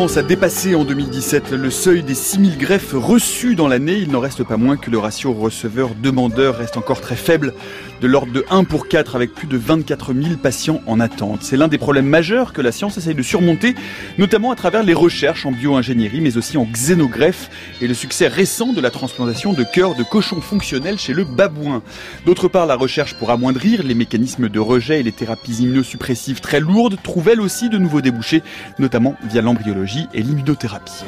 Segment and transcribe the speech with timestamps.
[0.00, 4.20] France a dépassé en 2017 le seuil des 6000 greffes reçues dans l'année, il n'en
[4.20, 7.52] reste pas moins que le ratio receveur-demandeur reste encore très faible
[8.00, 11.42] de l'ordre de 1 pour 4 avec plus de 24 000 patients en attente.
[11.42, 13.74] C'est l'un des problèmes majeurs que la science essaye de surmonter,
[14.18, 17.50] notamment à travers les recherches en bioingénierie, mais aussi en xénogreffe
[17.80, 21.82] et le succès récent de la transplantation de cœur de cochon fonctionnel chez le babouin.
[22.26, 26.60] D'autre part, la recherche pour amoindrir les mécanismes de rejet et les thérapies immunosuppressives très
[26.60, 28.42] lourdes trouve elle aussi de nouveaux débouchés,
[28.78, 31.04] notamment via l'embryologie et l'immunothérapie.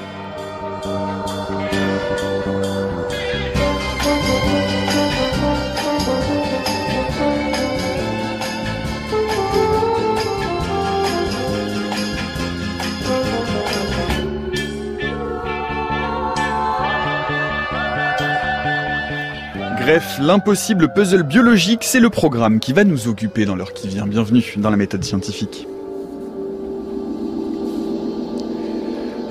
[19.92, 24.06] Greffe, l'impossible puzzle biologique, c'est le programme qui va nous occuper dans l'heure qui vient.
[24.06, 25.66] Bienvenue dans la méthode scientifique.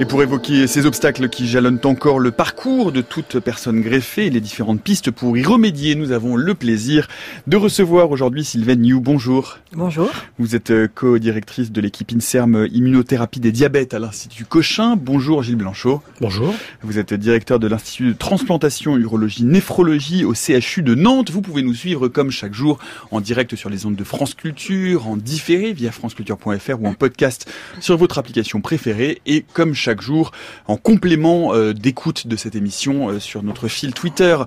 [0.02, 4.30] Et pour évoquer ces obstacles qui jalonnent encore le parcours de toute personne greffée et
[4.32, 7.08] les différentes pistes pour y remédier, nous avons le plaisir
[7.46, 9.00] de recevoir aujourd'hui Sylvaine New.
[9.00, 9.60] Bonjour.
[9.74, 10.10] Bonjour.
[10.40, 14.96] Vous êtes euh, co-directrice de l'équipe INSERM Immunothérapie des diabètes à l'Institut Cochin.
[14.96, 16.02] Bonjour Gilles Blanchot.
[16.20, 16.52] Bonjour.
[16.82, 21.30] Vous êtes directeur de l'Institut de transplantation, urologie, néphrologie au CHU de Nantes.
[21.30, 22.80] Vous pouvez nous suivre comme chaque jour
[23.12, 27.48] en direct sur les ondes de France Culture, en différé via franceculture.fr ou en podcast
[27.80, 30.32] sur votre application préférée et comme chaque chaque jour
[30.68, 34.38] en complément euh, d'écoute de cette émission euh, sur notre fil Twitter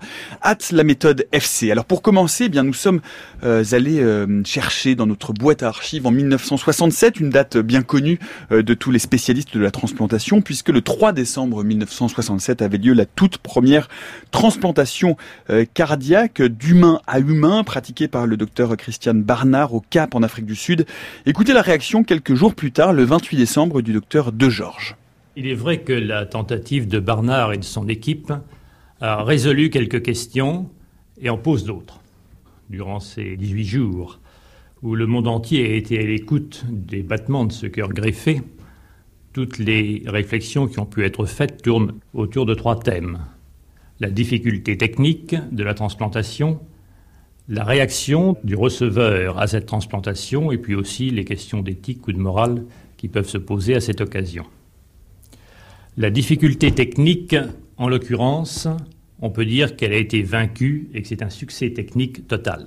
[0.40, 1.70] at la méthode FC.
[1.70, 3.02] Alors pour commencer, eh bien nous sommes
[3.42, 4.02] euh, allés
[4.46, 8.18] chercher dans notre boîte à archives en 1967 une date bien connue
[8.50, 13.04] de tous les spécialistes de la transplantation puisque le 3 décembre 1967 avait lieu la
[13.04, 13.88] toute première
[14.30, 15.16] transplantation
[15.74, 20.56] cardiaque d'humain à humain pratiquée par le docteur Christian Barnard au Cap en Afrique du
[20.56, 20.86] Sud.
[21.26, 24.96] Écoutez la réaction quelques jours plus tard, le 28 décembre, du docteur De Georges.
[25.36, 28.32] Il est vrai que la tentative de Barnard et de son équipe
[29.00, 30.70] a résolu quelques questions
[31.20, 32.00] et en pose d'autres.
[32.70, 34.20] Durant ces 18 jours
[34.82, 38.42] où le monde entier a été à l'écoute des battements de ce cœur greffé,
[39.32, 43.18] toutes les réflexions qui ont pu être faites tournent autour de trois thèmes.
[43.98, 46.60] La difficulté technique de la transplantation,
[47.48, 52.18] la réaction du receveur à cette transplantation et puis aussi les questions d'éthique ou de
[52.18, 52.64] morale
[52.96, 54.44] qui peuvent se poser à cette occasion.
[55.96, 57.36] La difficulté technique,
[57.76, 58.66] en l'occurrence,
[59.20, 62.66] on peut dire qu'elle a été vaincue et que c'est un succès technique total.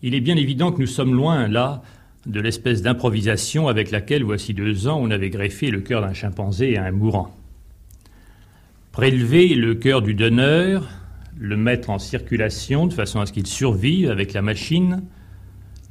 [0.00, 1.82] Il est bien évident que nous sommes loin, là,
[2.24, 6.78] de l'espèce d'improvisation avec laquelle, voici deux ans, on avait greffé le cœur d'un chimpanzé
[6.78, 7.36] à un mourant.
[8.90, 10.88] Prélever le cœur du donneur,
[11.38, 15.02] le mettre en circulation de façon à ce qu'il survive avec la machine,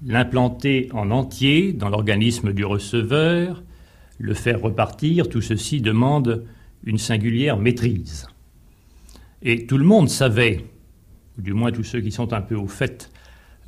[0.04, 3.62] l'implanter en entier dans l'organisme du receveur,
[4.19, 6.46] le faire repartir, tout ceci demande
[6.85, 8.28] une singulière maîtrise.
[9.41, 10.66] Et tout le monde savait,
[11.38, 13.12] ou du moins tous ceux qui sont un peu au fait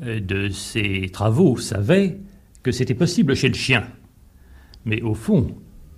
[0.02, 2.18] euh, de ces travaux savaient
[2.64, 3.88] que c'était possible chez le chien.
[4.86, 5.56] Mais au fond,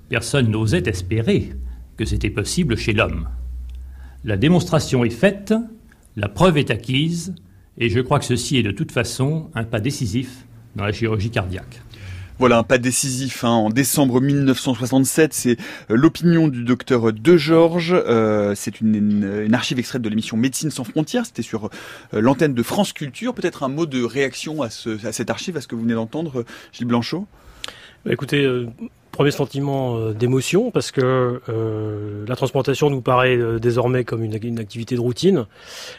[0.10, 1.52] personne n'osait espérer
[1.96, 3.28] que c'était possible chez l'homme.
[4.24, 5.54] La démonstration est faite,
[6.16, 7.36] la preuve est acquise,
[7.78, 11.30] et je crois que ceci est de toute façon un pas décisif dans la chirurgie
[11.30, 11.82] cardiaque.
[12.40, 13.50] Voilà un pas décisif hein.
[13.50, 15.34] en décembre 1967.
[15.34, 15.58] C'est
[15.90, 17.96] euh, l'opinion du docteur De Georges.
[17.96, 21.26] Euh, c'est une, archive extraite de l'émission Médecine sans frontières.
[21.26, 21.66] C'était sur
[22.14, 23.34] euh, l'antenne de France Culture.
[23.34, 26.86] Peut-être un mot de réaction à, cette archive, à ce que vous venez d'entendre, Gilles
[26.86, 27.26] Blanchot?
[28.06, 28.48] Bah, écoutez,
[29.18, 34.60] premier sentiment euh, d'émotion parce que euh, la transplantation nous paraît euh, désormais comme une,
[34.60, 35.48] activité de routine.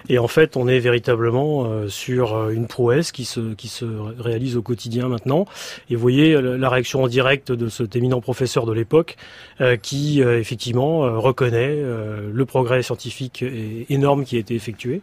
[0.08, 3.84] Et en fait on est véritablement sur une prouesse qui se qui se
[4.20, 5.46] réalise au quotidien maintenant.
[5.90, 9.16] Et vous voyez la réaction en direct de cet éminent professeur de l'époque
[9.82, 13.44] qui effectivement reconnaît le progrès scientifique
[13.90, 15.00] énorme qui a été effectué.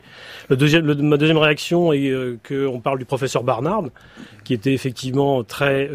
[0.50, 2.12] Le deuxième, ma deuxième réaction est
[2.48, 3.84] qu'on parle du professeur Barnard
[4.46, 5.90] qui était effectivement très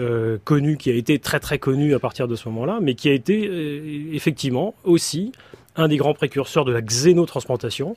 [0.45, 3.13] connu, qui a été très très connu à partir de ce moment-là, mais qui a
[3.13, 5.33] été euh, effectivement aussi
[5.77, 7.97] un des grands précurseurs de la xénotransplantation.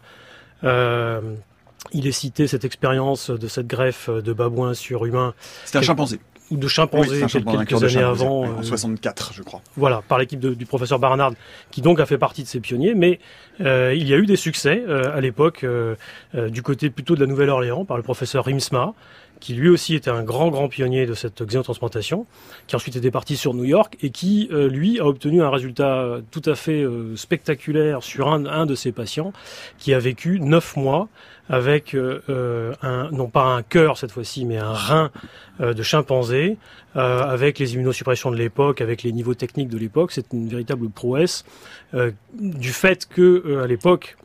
[0.63, 1.21] Euh,
[1.91, 5.33] il est cité cette expérience de cette greffe de babouin sur humain.
[5.65, 6.19] C'était un chimpanzé.
[6.51, 8.43] Ou de chimpanzé, quelques, années avant.
[8.43, 9.61] En 64, euh, je crois.
[9.75, 11.33] Voilà, par l'équipe du professeur Barnard,
[11.71, 12.93] qui donc a fait partie de ces pionniers.
[12.95, 13.19] Mais
[13.59, 15.65] il y a eu des succès à l'époque
[16.33, 18.93] du côté plutôt de la Nouvelle-Orléans par le professeur Rimsma,
[19.43, 22.25] qui lui aussi était un grand, grand pionnier de cette xénotransplantation,
[22.65, 26.21] qui ensuite était parti sur New York et qui, euh, lui, a obtenu un résultat
[26.31, 29.33] tout à fait euh, spectaculaire sur un, de ses patients,
[29.79, 31.09] qui a vécu neuf mois
[31.49, 35.11] avec euh, un, non pas un cœur cette fois-ci, mais un rein
[35.59, 36.57] de chimpanzé,
[36.95, 40.13] avec les immunosuppressions de l'époque, avec les niveaux techniques de l'époque.
[40.13, 41.43] C'est une véritable prouesse
[42.33, 44.15] du fait que à l'époque,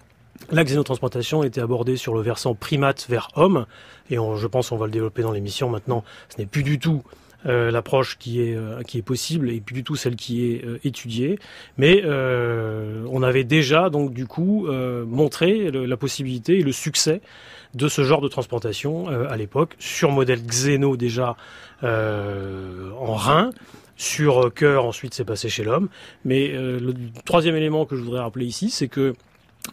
[0.51, 3.67] la xénotransplantation était abordée sur le versant primate vers homme,
[4.11, 6.05] et je pense qu'on va le développer dans l'émission maintenant.
[6.29, 7.03] Ce n'est plus du tout
[7.47, 10.65] euh, l'approche qui est euh, qui est possible et plus du tout celle qui est
[10.65, 11.39] euh, étudiée.
[11.77, 14.67] Mais on avait déjà donc du coup
[15.07, 17.21] montré la possibilité et le succès
[17.75, 21.37] de ce genre de transplantation à l'époque sur modèle xéno déjà
[21.83, 23.51] en rein.
[23.97, 25.89] Sur cœur, ensuite c'est passé chez l'homme.
[26.25, 26.95] Mais le
[27.25, 29.15] troisième élément que je voudrais rappeler ici, c'est que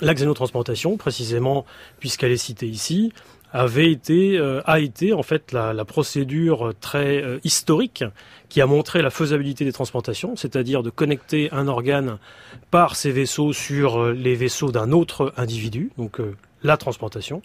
[0.02, 1.66] la xénotransplantation, précisément,
[2.00, 3.12] puisqu'elle est citée ici,
[3.56, 8.04] avait été, euh, a été en fait la, procédure très euh, historique
[8.50, 12.18] qui a montré la faisabilité des transplantations, c'est-à-dire de connecter un organe
[12.70, 15.92] par ces vaisseaux sur euh, les vaisseaux d'un autre individu,
[16.64, 17.42] la transplantation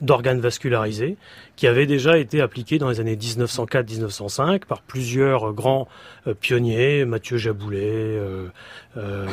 [0.00, 1.16] d'organes vascularisés,
[1.56, 5.88] qui avait déjà été appliquée dans les années 1904-1905 par plusieurs grands
[6.26, 8.48] euh, pionniers, Mathieu Jaboulet, euh,
[8.96, 9.26] euh,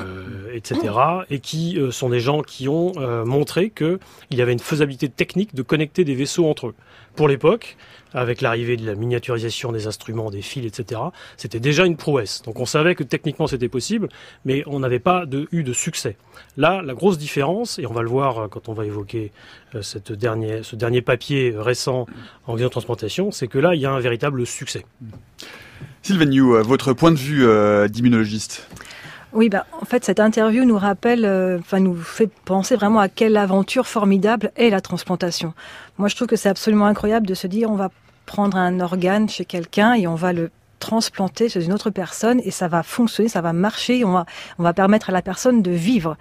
[0.54, 0.94] etc.,
[1.30, 2.94] et qui sont des gens qui ont
[3.26, 4.00] montré qu'il
[4.32, 6.76] y avait une faisabilité technique de connecter des vaisseaux entre eux.
[7.16, 7.78] Pour l'époque,
[8.14, 11.02] avec l'arrivée de la miniaturisation des instruments, des fils, etc.,
[11.38, 12.42] c'était déjà une prouesse.
[12.44, 14.10] Donc on savait que techniquement c'était possible,
[14.46, 16.18] mais on n'avait pas eu de succès.
[16.58, 19.32] Là, la grosse différence, et on va le voir euh, quand on va évoquer
[19.76, 19.98] euh, ce
[20.76, 22.06] dernier papier récent
[22.48, 24.86] en transplantation, c'est que là, il y a un véritable succès.
[26.02, 27.46] Sylvain New, euh, votre point de vue
[27.90, 28.68] d'immunologiste?
[29.34, 31.26] Oui, bah, en fait, cette interview nous rappelle,
[31.60, 35.54] enfin, nous fait penser vraiment à quelle aventure formidable est la transplantation.
[35.98, 37.90] Moi, je trouve que c'est absolument incroyable de se dire, on va
[38.26, 42.52] prendre un organe chez quelqu'un et on va le transplanter chez une autre personne et
[42.52, 44.26] ça va fonctionner, ça va marcher, on va,
[44.58, 46.18] on va permettre à la personne de vivre.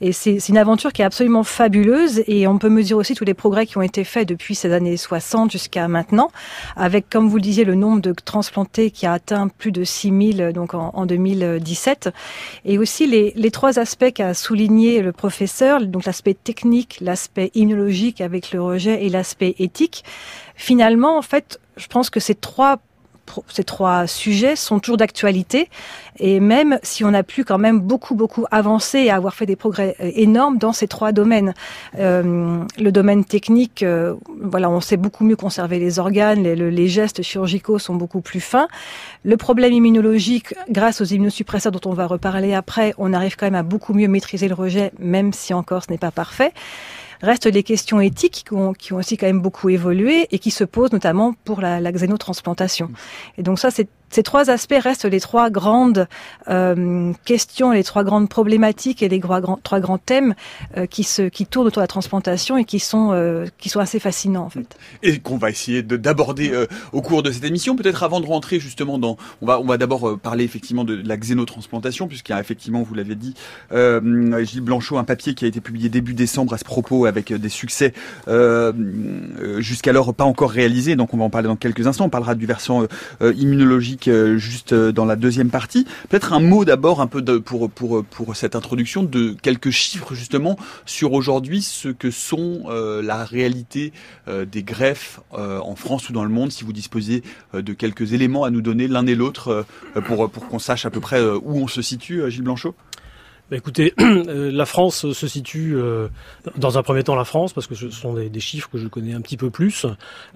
[0.00, 3.34] Et c'est une aventure qui est absolument fabuleuse et on peut mesurer aussi tous les
[3.34, 6.30] progrès qui ont été faits depuis ces années 60 jusqu'à maintenant,
[6.76, 10.52] avec, comme vous le disiez, le nombre de transplantés qui a atteint plus de 6000
[10.54, 12.10] donc en, en 2017.
[12.64, 18.20] Et aussi les, les trois aspects qu'a souligné le professeur, donc l'aspect technique, l'aspect immunologique
[18.20, 20.04] avec le rejet et l'aspect éthique.
[20.54, 22.78] Finalement, en fait, je pense que ces trois
[23.48, 25.68] ces trois sujets sont toujours d'actualité
[26.18, 29.56] et même si on a pu quand même beaucoup beaucoup avancer et avoir fait des
[29.56, 31.54] progrès euh, énormes dans ces trois domaines.
[31.98, 36.88] Euh, le domaine technique, euh, voilà, on sait beaucoup mieux conserver les organes, les, les,
[36.88, 38.68] gestes chirurgicaux sont beaucoup plus fins.
[39.24, 43.54] Le problème immunologique, grâce aux immunosuppresseurs dont on va reparler après, on arrive quand même
[43.54, 46.52] à beaucoup mieux maîtriser le rejet, même si encore ce n'est pas parfait.
[47.22, 50.50] Restent les questions éthiques qui ont, qui ont, aussi quand même beaucoup évolué et qui
[50.50, 52.90] se posent notamment pour la, la xénotransplantation.
[53.38, 56.06] Et donc ça, c'est ces trois aspects restent les trois grandes
[56.48, 60.34] euh, questions, les trois grandes problématiques et les trois grands, trois grands thèmes
[60.76, 63.80] euh, qui, se, qui tournent autour de la transplantation et qui sont, euh, qui sont
[63.80, 64.76] assez fascinants en fait.
[65.02, 67.74] Et qu'on va essayer d'aborder euh, au cours de cette émission.
[67.74, 71.00] Peut-être avant de rentrer justement dans, on va, on va d'abord euh, parler effectivement de,
[71.02, 73.34] la xénotransplantation puisqu'il y a effectivement, vous l'avez dit,
[73.70, 77.48] Gilles Blanchot, un papier qui a été publié début décembre à ce propos avec des
[77.48, 77.94] succès
[79.58, 80.96] jusqu'alors pas encore réalisés.
[80.96, 82.04] Donc on va en parler dans quelques instants.
[82.04, 82.86] On parlera du versant
[83.22, 85.86] immunologique euh, juste euh, dans la deuxième partie.
[86.08, 90.56] Peut-être un mot d'abord un peu pour, pour, pour cette introduction de quelques chiffres justement
[90.86, 93.92] sur aujourd'hui ce que sont euh, la réalité
[94.26, 97.22] des greffes en France ou dans le monde, si vous disposez
[97.54, 99.66] de quelques éléments à nous donner l'un et l'autre
[100.06, 102.74] pour, pour qu'on sache à peu près où on se situe, Gilles Blanchot?
[103.50, 106.08] Bah, écoutez, euh, la France se situe, euh,
[106.56, 109.12] dans un premier temps la France, parce que ce sont des, chiffres que je connais
[109.12, 109.84] un petit peu plus,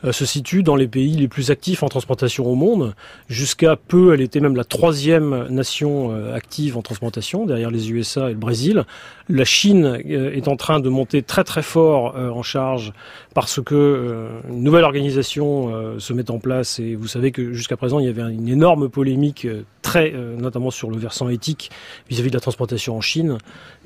[0.04, 2.94] euh, se situe dans les pays les plus actifs en transplantation au monde.
[3.28, 8.34] Jusqu'à peu, elle était même la troisième nation active en transplantation, derrière les USA et
[8.34, 8.84] le Brésil.
[9.28, 12.92] La Chine est en train de monter très très fort en charge
[13.34, 17.98] parce que une nouvelle organisation se met en place et vous savez que jusqu'à présent
[17.98, 19.48] il y avait une énorme polémique
[19.82, 21.70] très notamment sur le versant éthique
[22.08, 23.38] vis-à-vis -vis de la transplantation en Chine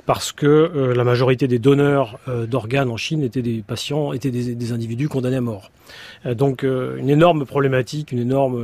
[0.06, 4.30] parce que euh, la majorité des donneurs euh, d'organes en Chine étaient des patients, étaient
[4.32, 5.70] des, individus condamnés à mort.
[6.26, 8.60] Euh, donc une énorme problématique, une énorme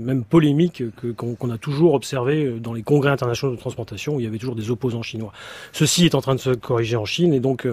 [0.00, 0.82] même polémique
[1.16, 4.56] qu'on a toujours observé dans les congrès internationaux de transplantation où il y avait toujours
[4.56, 5.32] des opposants chinois.
[5.72, 7.68] Ceci est en train de se corriger en Chine et donc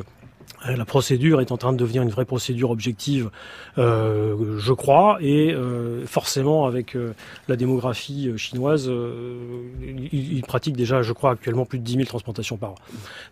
[0.65, 3.29] la procédure est en train de devenir une vraie procédure objective,
[3.77, 7.13] euh, je crois, et euh, forcément avec euh,
[7.47, 8.91] la démographie euh, chinoise,
[9.81, 12.75] ils, ils, pratiquent déjà, je crois, actuellement plus de 10 000 transplantations par an.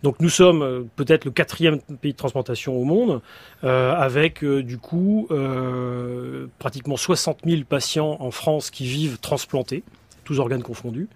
[0.02, 3.20] Donc nous sommes peut-être le quatrième pays de transplantation au monde,
[3.62, 5.28] avec du coup
[6.58, 9.82] pratiquement 60 000 patients en France qui vivent transplantés,
[10.24, 11.08] tous organes confondus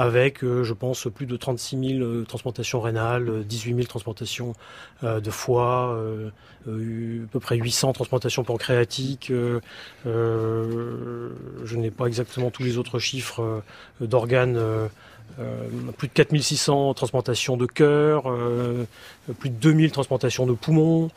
[0.00, 4.54] avec, euh, je pense, plus de 36 000 euh, transplantations rénales, 18 euh, 000 transplantations
[5.02, 5.98] de foie,
[6.66, 6.70] à
[7.30, 9.30] peu près 800 transplantations pancréatiques.
[10.04, 11.20] je
[11.76, 13.62] n'ai pas exactement tous les autres chiffres
[14.00, 14.58] d'organes.
[15.96, 18.24] plus de 4600 transplantations de cœur,
[19.38, 21.10] plus de 2000 transplantations de poumons,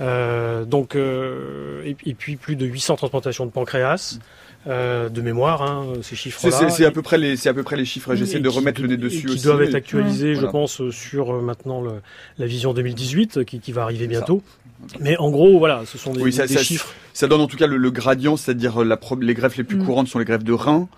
[0.00, 4.18] donc, et, et, puis plus de 800 transplantations de pancréas.
[4.68, 6.68] Euh, de mémoire, hein, ces chiffres-là.
[6.68, 8.14] C'est à peu près les, c'est à peu près les chiffres.
[8.14, 9.44] J'essaie de remettre le nez dessus qui aussi.
[9.44, 11.92] doivent être actualisés, je pense, sur euh, maintenant le,
[12.36, 14.42] la vision 2018 qui, qui va arriver bientôt.
[15.00, 16.92] Mais en gros, voilà, ce sont des, oui, ça, des ça, chiffres.
[17.14, 19.84] Ça donne en tout cas le, le gradient, c'est-à-dire les greffes les plus mmh.
[19.86, 20.88] courantes sont les greffes de rein,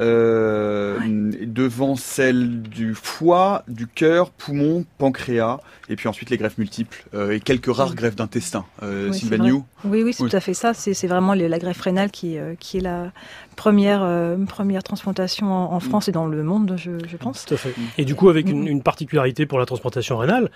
[0.00, 1.46] euh, ouais.
[1.46, 7.32] devant celle du foie, du cœur, poumon, pancréas, et puis ensuite les greffes multiples euh,
[7.32, 7.96] et quelques rares oui.
[7.96, 8.64] greffes d'intestin.
[8.82, 10.30] Euh, oui, Sylvain New Oui, oui, c'est oui.
[10.30, 10.74] tout à fait ça.
[10.74, 13.12] C'est vraiment la greffe rénale qui, euh, qui est la
[13.56, 16.10] première, euh, première transplantation en, en France mmh.
[16.10, 17.44] et dans le monde, je, je, pense.
[17.44, 17.74] Tout à fait.
[17.98, 18.50] Et du coup, avec mmh.
[18.50, 20.48] une, une particularité pour la transplantation rénale, euh,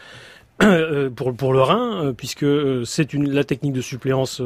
[1.14, 4.42] pour, pour le rein, euh, puisque euh, c'est une la technique de suppléance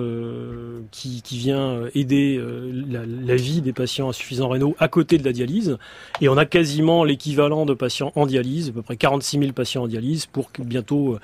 [0.91, 2.41] qui, qui vient aider
[2.89, 5.79] la, la, vie des patients insuffisants rénaux à côté de la dialyse.
[6.21, 9.85] Et on a quasiment l'équivalent de patients en dialyse, à peu près 46 000 patients
[9.85, 11.19] en dialyse pour bientôt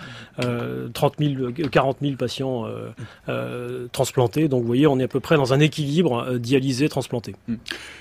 [0.44, 2.66] euh, 30 000, 40 000 patients
[3.28, 4.48] euh, transplantés.
[4.48, 7.36] Donc vous voyez, on est à peu près dans un équilibre dialysé-transplanté.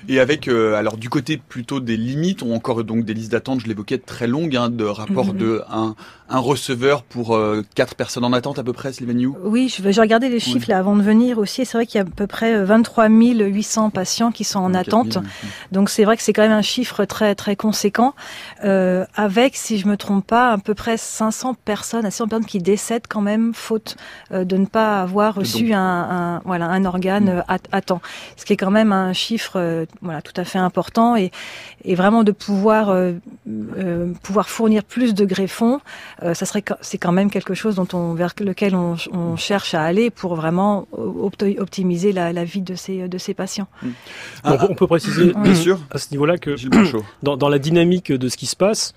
[0.08, 3.62] Et avec, alors du côté plutôt des limites, on a encore donc des listes d'attente,
[3.62, 5.38] je l'évoquais, très longues, hein, de rapport mm -hmm.
[5.38, 5.96] de un,
[6.30, 10.30] un receveur pour euh, 4 personnes en attente à peu près, Sylvain Oui, j'ai regardé
[10.30, 10.74] les chiffres oui.
[10.74, 11.66] là avant de venir aussi.
[11.66, 15.14] C'est vrai qu'il y a à peu près 23 800 patients qui sont en attente.
[15.14, 15.26] 000,
[15.72, 18.14] Donc c'est vrai que c'est quand même un chiffre très très conséquent.
[18.64, 22.60] Euh, avec, si je me trompe pas, à peu près 500 personnes, assez personnes qui
[22.60, 23.96] décèdent quand même faute
[24.32, 27.44] euh, de ne pas avoir reçu un, un, voilà un organe mmh.
[27.48, 28.02] à, à, temps.
[28.36, 31.32] Ce qui est quand même un chiffre euh, voilà tout à fait important et,
[31.84, 33.14] et vraiment de pouvoir euh,
[34.24, 35.80] pouvoir fournir plus de greffons,
[36.22, 39.84] ça serait c'est quand même quelque chose dont on, vers lequel on, on, cherche à
[39.84, 43.68] aller pour vraiment optimiser la, la vie de ces, de ces patients.
[43.82, 43.88] Mmh.
[44.44, 46.56] Ah, on, peut préciser bien sûr à ce niveau-là que
[47.24, 48.94] dans, dans, la dynamique de ce qui se passe,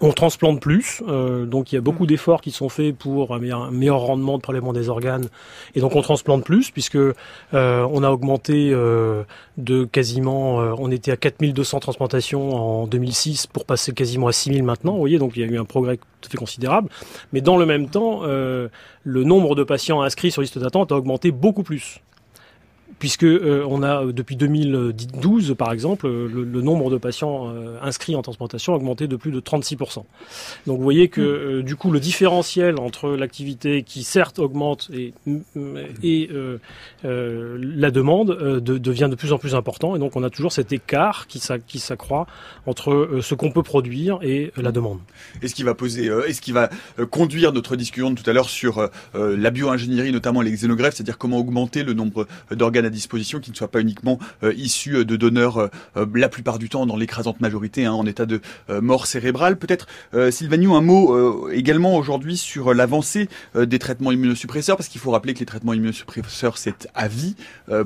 [0.00, 3.38] on transplante plus, euh, donc il y a beaucoup d'efforts qui sont faits pour un
[3.38, 5.28] meilleur, un meilleur, rendement de prélèvement des organes,
[5.74, 7.14] et donc on transplante plus puisque euh,
[7.52, 9.24] on a augmenté euh,
[9.58, 14.62] de quasiment, euh, on était à 4200 transplantations en 2006 pour passer quasiment à 6000
[14.62, 16.88] maintenant, vous voyez, donc il y a eu un progrès tout à fait considérable,
[17.32, 18.68] mais dans le même temps, euh,
[19.04, 22.00] le nombre de patients inscrits sur liste d'attente a augmenté beaucoup plus
[23.00, 28.14] puisque euh, on a depuis 2012 par exemple le, le nombre de patients euh, inscrits
[28.14, 30.04] en transplantation a augmenté de plus de 36%.
[30.66, 35.14] Donc vous voyez que euh, du coup le différentiel entre l'activité qui certes augmente et,
[36.02, 36.58] et euh,
[37.06, 40.52] euh, la demande de, devient de plus en plus important et donc on a toujours
[40.52, 42.26] cet écart qui, qui s'accroît
[42.66, 44.98] entre ce qu'on peut produire et la demande.
[45.40, 46.68] Est-ce qui va poser, est-ce qui va
[47.10, 51.38] conduire notre discussion de tout à l'heure sur la bio-ingénierie, notamment les xénogreffes, c'est-à-dire comment
[51.38, 55.70] augmenter le nombre d'organes à disposition qui ne soit pas uniquement euh, issus de donneurs
[55.96, 59.56] euh, la plupart du temps dans l'écrasante majorité hein, en état de euh, mort cérébrale.
[59.56, 65.10] Peut-être euh, Sylvaniou un mot également aujourd'hui sur l'avancée des traitements immunosuppresseurs parce qu'il faut
[65.10, 67.34] rappeler que les traitements immunosuppresseurs c'est à vie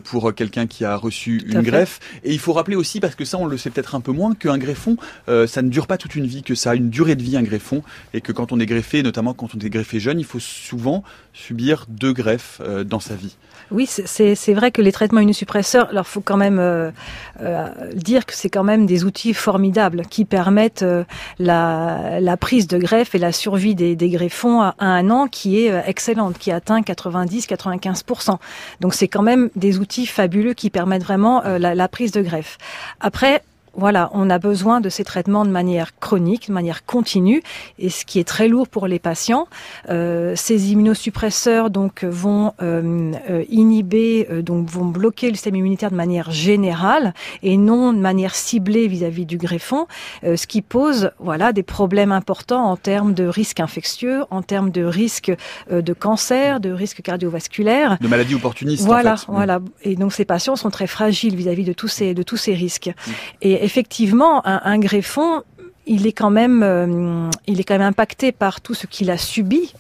[0.05, 3.39] pour quelqu'un qui a reçu une greffe et il faut rappeler aussi parce que ça
[3.39, 4.97] on le sait peut-être un peu moins qu'un greffon
[5.27, 7.43] ça ne dure pas toute une vie que ça a une durée de vie un
[7.43, 7.83] greffon
[8.13, 11.03] et que quand on est greffé notamment quand on est greffé jeune il faut souvent
[11.33, 13.37] subir deux greffes dans sa vie.
[13.71, 16.91] Oui, c'est vrai que les traitements immunosuppresseurs, alors faut quand même euh,
[17.41, 21.05] euh, dire que c'est quand même des outils formidables qui permettent euh,
[21.39, 26.39] la, prise de greffe et la survie des, greffons à, un an qui est excellente,
[26.39, 28.39] qui atteint 90-95%.
[28.81, 32.59] Donc c'est quand même des outils fabuleux qui permettent vraiment la, la prise de greffe.
[33.01, 33.43] Après,
[33.77, 37.43] voilà, on a besoin de ces traitements de manière chronique, de manière continue,
[37.79, 39.47] et ce qui est très lourd pour les patients.
[39.91, 45.91] Euh, ces immunosuppresseurs donc vont euh, euh, inhiber, euh, donc vont bloquer le système immunitaire
[45.91, 49.87] de manière générale et non de manière ciblée vis-à-vis -vis du greffon,
[50.25, 54.71] euh, ce qui pose voilà des problèmes importants en termes de risques infectieux, en termes
[54.71, 55.33] de risques
[55.71, 58.85] euh, de cancer, de risques cardiovasculaires, de maladies opportunistes.
[58.85, 59.33] Voilà, en fait.
[59.33, 59.61] voilà.
[59.83, 62.55] Et donc ces patients sont très fragiles vis-à-vie -vis de tous ces de tous ces
[62.55, 62.89] risques.
[62.89, 63.11] Mmh.
[63.43, 65.43] Et effectivement, un, greffon
[65.87, 69.19] il est quand même, euh, il est quand même impacté par tout ce qu'il a
[69.19, 69.75] subi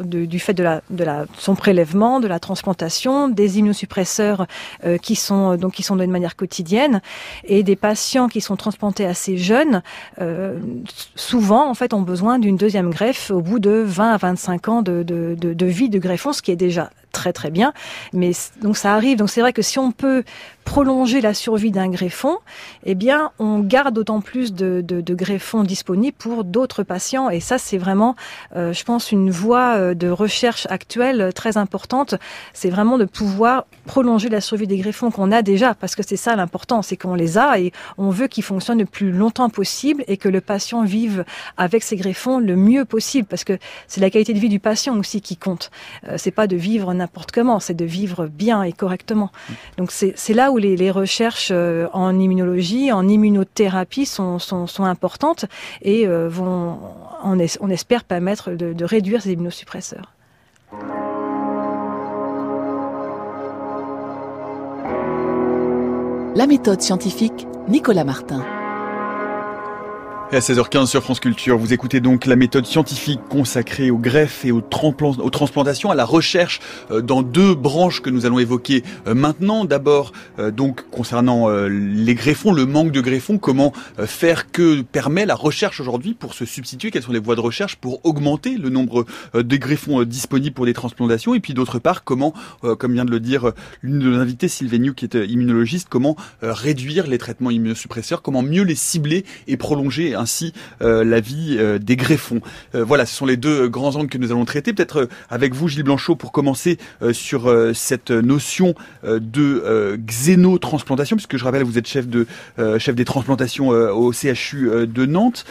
[0.00, 4.46] du fait de, la, de la, son prélèvement, de la transplantation, des immunosuppresseurs
[4.84, 7.00] euh, qui sont donc qui sont de manière quotidienne,
[7.44, 9.82] et des patients qui sont transplantés assez jeunes,
[10.20, 10.58] euh,
[11.14, 14.82] souvent en fait ont besoin d'une deuxième greffe au bout de 20 à 25 ans
[14.82, 17.72] de vie de greffon, ce qui est déjà très très bien.
[18.12, 19.16] Mais donc ça arrive.
[19.16, 20.22] Donc c'est vrai que si on peut
[20.64, 22.38] prolonger la survie d'un greffon,
[22.84, 24.82] eh bien on garde d'autant plus de,
[25.14, 27.30] greffons disponibles pour d'autres patients.
[27.30, 28.16] Et ça c'est vraiment,
[28.54, 32.16] euh, je pense, une voie euh, de recherche actuelle très importante.
[32.52, 36.16] C'est vraiment de pouvoir prolonger la survie des greffons qu'on a déjà, parce que c'est
[36.16, 40.04] ça l'important, c'est qu'on les a et on veut qu'ils fonctionnent le plus longtemps possible
[40.08, 41.24] et que le patient vive
[41.56, 44.98] avec ses greffons le mieux possible, parce que c'est la qualité de vie du patient
[44.98, 45.70] aussi qui compte.
[46.08, 46.92] Euh, c'est pas de vivre
[47.32, 49.30] comment, c'est de vivre bien et correctement.
[49.76, 55.46] Donc c'est là où les, recherches euh, en immunologie, en immunothérapie sont, sont, importantes
[55.82, 56.78] et euh, vont,
[57.24, 60.12] on, es, on, espère permettre de réduire ces immunosuppresseurs.
[66.36, 68.44] La méthode scientifique, Nicolas Martin.
[70.36, 74.52] À 16h15 sur France Culture, vous écoutez donc la méthode scientifique consacrée aux greffes et
[74.52, 79.14] aux, aux transplantations, à la recherche euh, dans deux branches que nous allons évoquer euh,
[79.14, 79.64] maintenant.
[79.64, 83.72] D'abord, euh, donc concernant les greffons, le manque de greffons, comment
[84.04, 87.76] faire que permet la recherche aujourd'hui pour se substituer, quelles sont les voies de recherche
[87.76, 92.34] pour augmenter le nombre de greffons disponibles pour des transplantations, et puis d'autre part, comment,
[92.78, 96.16] comme vient de le dire l'une de nos invitées, Sylvain New, qui est immunologiste, comment
[96.42, 100.14] réduire les traitements immunosuppresseurs, comment mieux les cibler et prolonger
[100.82, 102.40] euh, la vie euh, des greffons.
[102.74, 104.72] Euh, voilà, ce sont les deux grands angles que nous allons traiter.
[104.72, 106.78] Peut-être avec vous, Gilles Blanchot, pour commencer
[107.12, 112.26] sur cette notion de xénotransplantation, puisque je rappelle, vous êtes chef de
[112.78, 115.44] chef des transplantations au CHU de Nantes,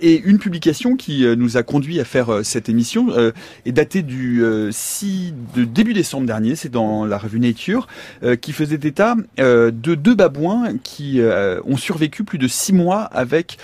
[0.00, 3.08] et une publication qui nous a conduit à faire cette émission
[3.64, 6.56] est datée du 6 de début décembre dernier.
[6.56, 7.86] C'est dans la revue Nature
[8.40, 11.20] qui faisait état de deux babouins qui
[11.64, 13.58] ont survécu plus de six mois avec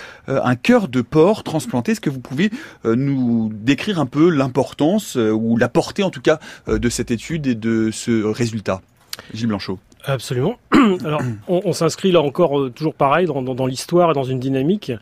[0.45, 1.93] un cœur de porc transplanté.
[1.93, 2.51] Est-ce que vous pouvez
[2.85, 6.89] euh, nous décrire un peu l'importance euh, ou la portée en tout cas euh, de
[6.89, 8.83] cette étude et de ce résultat
[9.33, 9.79] Gilles Blanchot?
[10.05, 10.57] Absolument.
[11.05, 14.93] Alors, on, s'inscrit là encore toujours pareil dans, l'histoire et dans une dynamique.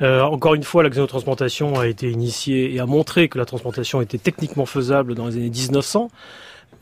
[0.00, 4.18] Encore une fois, la xénotransplantation a été initiée et a montré que la transplantation était
[4.18, 6.10] techniquement faisable dans les années 1900.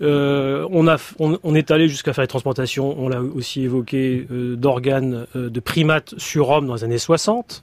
[0.01, 6.15] Euh, on, est allé jusqu'à faire des transplantations, on l'a aussi évoqué, d'organes de primates
[6.17, 7.63] sur hommes dans les années 60.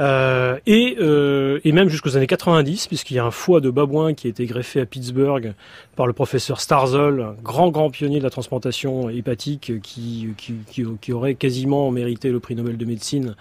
[0.00, 4.14] Euh, et, euh, et, même jusqu'aux années 90, puisqu'il y a un foie de babouin
[4.14, 5.52] qui a été greffé à Pittsburgh
[5.94, 10.54] par le professeur Starzl, grand grand pionnier de la transplantation hépatique, qui, qui,
[11.00, 13.34] qui, aurait quasiment mérité le prix Nobel de médecine,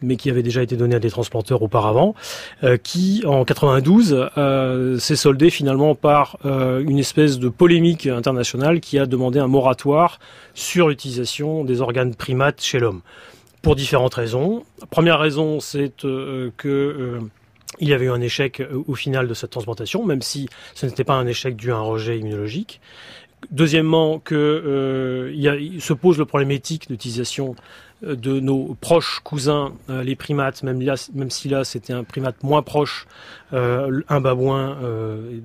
[0.00, 2.14] mais qui avait déjà été donné à des transplanteurs auparavant,
[2.64, 8.80] euh, qui en 92 euh, s'est soldé finalement par euh, une espèce de polémique internationale
[8.80, 10.18] qui a demandé un moratoire
[10.54, 13.02] sur l'utilisation des organes primates chez l'homme
[13.66, 14.62] pour différentes raisons.
[14.80, 17.18] La première raison, c'est euh, que euh,
[17.80, 20.86] il y avait eu un échec euh, au final de cette transplantation, même si ce
[20.86, 22.80] n'était pas un échec dû à un rejet immunologique.
[23.50, 27.56] Deuxièmement, que euh, se pose le problème éthique d'utilisation
[28.02, 30.78] de nos proches cousins, les primates, même,
[31.14, 33.06] même si là c'était un primate moins proche,
[33.52, 35.38] un babouin, euh,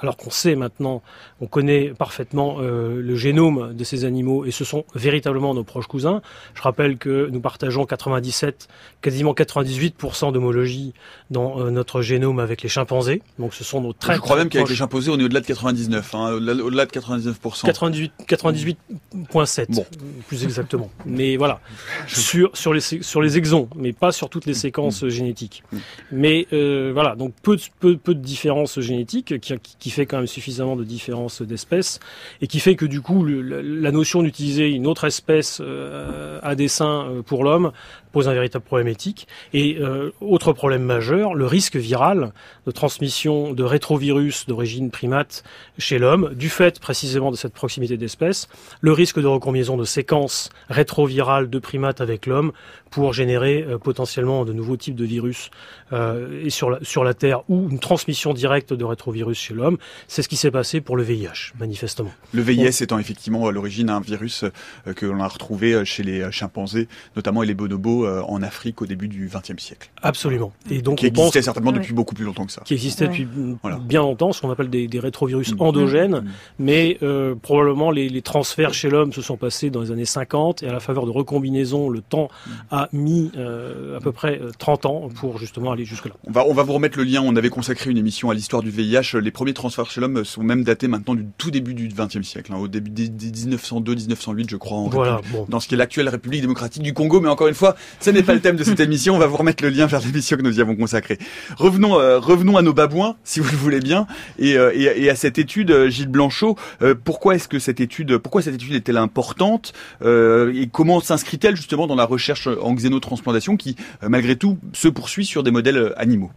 [0.00, 1.02] alors qu'on sait maintenant,
[1.40, 5.86] on connaît parfaitement euh, le génome de ces animaux et ce sont véritablement nos proches
[5.86, 6.22] cousins.
[6.54, 8.68] Je rappelle que nous partageons 97,
[9.00, 10.92] quasiment 98% d'homologie
[11.30, 13.22] dans euh, notre génome avec les chimpanzés.
[13.38, 15.46] Donc ce sont nos très Je crois même qu'avec les chimpanzés, on est au-delà de
[15.46, 17.64] 99, hein, au-delà de 99%.
[17.64, 19.86] 98, 98.7, bon.
[20.26, 20.90] plus exactement.
[21.04, 21.60] Mais voilà
[22.08, 24.56] sur, sur, les, sur les exons, mais pas sur toutes les mm.
[24.56, 25.08] séquences mmh.
[25.08, 25.62] génétiques.
[25.72, 25.78] Mmh.
[26.12, 30.26] Mais euh, voilà, donc peu, peu, peu de différences génétiques, qui, qui fait quand même
[30.26, 32.00] suffisamment de différences d'espèces,
[32.40, 36.54] et qui fait que du coup, le, la notion d'utiliser une autre espèce euh, à
[36.54, 37.72] dessein euh, pour l'homme
[38.16, 39.28] pose un véritable problème éthique.
[39.52, 42.32] Et euh, autre problème majeur, le risque viral
[42.64, 45.44] de transmission de rétrovirus d'origine primate
[45.76, 48.48] chez l'homme, du fait précisément de cette proximité d'espèces,
[48.80, 52.52] le risque de recombinaison de séquences rétrovirales de primates avec l'homme
[52.88, 55.50] pour générer euh, potentiellement de nouveaux types de virus
[55.92, 59.76] euh, et sur la, sur la Terre ou une transmission directe de rétrovirus chez l'homme.
[60.08, 62.12] C'est ce qui s'est passé pour le VIH, manifestement.
[62.32, 64.46] Le VIH étant effectivement à l'origine un virus
[64.94, 69.08] que l'on a retrouvé chez les chimpanzés, notamment et les bonobos en Afrique au début
[69.08, 69.90] du XXe siècle.
[70.02, 70.52] Absolument.
[70.70, 71.78] Et donc qui on pense existait certainement Ouais.
[71.78, 72.62] depuis beaucoup plus longtemps que ça.
[72.64, 73.10] qui existait Ouais.
[73.10, 73.28] depuis
[73.62, 73.78] Voilà.
[73.78, 75.60] bien longtemps, ce qu'on appelle des, des rétrovirus Mm.
[75.62, 76.24] endogènes, Mm.
[76.58, 80.62] mais euh, probablement les, les transferts chez l'homme se sont passés dans les années 50
[80.62, 82.50] et à la faveur de recombinaisons, le temps Mm.
[82.70, 86.14] a mis euh, à peu près euh, 30 ans pour justement aller jusque-là.
[86.26, 87.22] On va, on va vous remettre le lien.
[87.24, 89.18] On avait consacré une émission à l'histoire du VIH.
[89.20, 92.52] Les premiers transferts chez l'homme sont même datés maintenant du tout début du XXe siècle,
[92.52, 95.46] hein, au début des, des 1902-1908, je crois, en Voilà, bon.
[95.48, 97.20] dans ce qui est l'actuelle République démocratique du Congo.
[97.20, 99.14] Mais encore une fois, ce n'est pas le thème de cette émission.
[99.14, 101.18] On va vous remettre le lien vers l'émission que nous y avons consacrée.
[101.56, 104.06] Revenons, euh, revenons à nos babouins, si vous le voulez bien,
[104.38, 106.56] et, euh, à cette étude, euh, Gilles Blanchot.
[107.04, 111.94] Pourquoi est-ce que cette étude, pourquoi cette étude est-elle importante et comment s'inscrit-elle justement dans
[111.94, 116.30] la recherche en xénotransplantation qui, malgré tout, se poursuit sur des modèles animaux?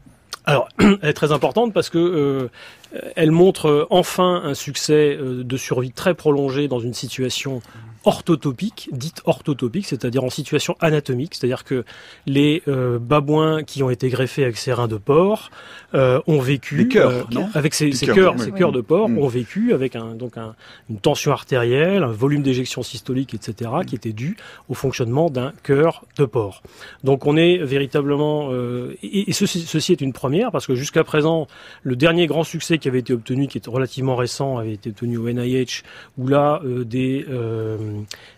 [0.45, 2.49] Alors, elle est très importante parce que
[3.15, 7.61] elle montre enfin un succès de survie très prolongé dans une situation
[8.05, 11.83] orthotopique, dite orthotopique, c'est-à-dire en situation anatomique, c'est-à-dire que
[12.25, 15.51] les euh, babouins qui ont été greffés avec ces reins de porc
[15.93, 18.45] euh, ont vécu cœurs, euh, non avec ces, ces cœurs, oui.
[18.45, 20.55] ces cœurs de porc ont vécu avec un, donc un-
[20.89, 24.37] une tension artérielle, un volume d'éjection systolique, etc., qui était dû
[24.69, 26.63] au fonctionnement d'un cœur de porc.
[27.03, 31.03] Donc on est véritablement euh, et, et ceci, ceci est une première parce que jusqu'à
[31.03, 31.47] présent
[31.83, 35.17] le dernier grand succès qui avait été obtenu, qui est relativement récent, avait été obtenu
[35.17, 35.83] au NIH,
[36.17, 37.77] où là euh, des euh,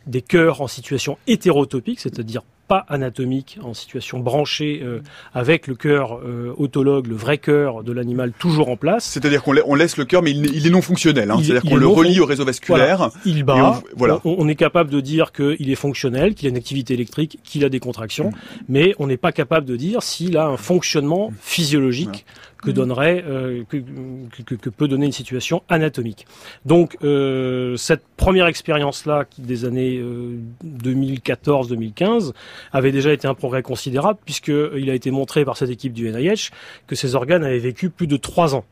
[0.07, 4.99] des cœurs en situation hétérotopique, c'est-à-dire pas anatomique, en situation branchée euh,
[5.33, 9.03] avec le cœur euh, autologue, le vrai cœur de l'animal toujours en place.
[9.03, 11.31] C'est-à-dire qu'on la- on laisse le cœur, mais il, il est non fonctionnel.
[11.31, 11.39] Hein.
[11.43, 13.09] C'est-à-dire qu'on le relie au réseau vasculaire.
[13.25, 13.81] Il bat.
[13.83, 14.21] on- voilà.
[14.23, 17.65] On, on est capable de dire qu'il est fonctionnel, qu'il a une activité électrique, qu'il
[17.65, 18.31] a des contractions,
[18.69, 22.25] mais on n'est pas capable de dire s'il a un fonctionnement physiologique
[22.63, 26.27] que donnerait, euh, que, que- que- que peut donner une situation anatomique.
[26.63, 32.33] Donc euh, cette première expérience-là, qui des années euh, 2014-2015,
[32.71, 36.49] avait déjà été un progrès considérable puisqu'il a été montré par cette équipe du NIH
[36.87, 38.65] que ces organes avaient vécu plus de trois ans.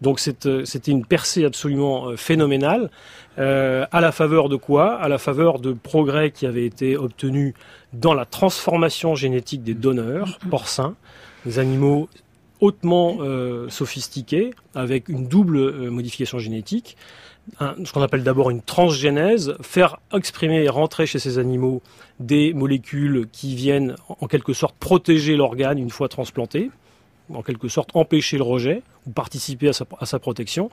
[0.00, 2.90] Donc euh, c'était une percée absolument euh, phénoménale.
[3.38, 4.94] Euh, à la faveur de quoi?
[4.94, 7.54] À la faveur de progrès qui avaient été obtenus
[7.92, 10.94] dans la transformation génétique des donneurs porcins,
[11.44, 12.08] des animaux
[12.60, 16.96] hautement euh, sophistiqués, avec une double euh, modification génétique.
[17.84, 21.82] Ce qu'on appelle d'abord une transgénèse, faire exprimer et rentrer chez ces animaux
[22.20, 26.70] des molécules qui viennent en- en quelque sorte protéger l'organe une fois transplanté,
[27.32, 30.70] en quelque sorte empêcher le rejet ou participer à sa, à sa protection,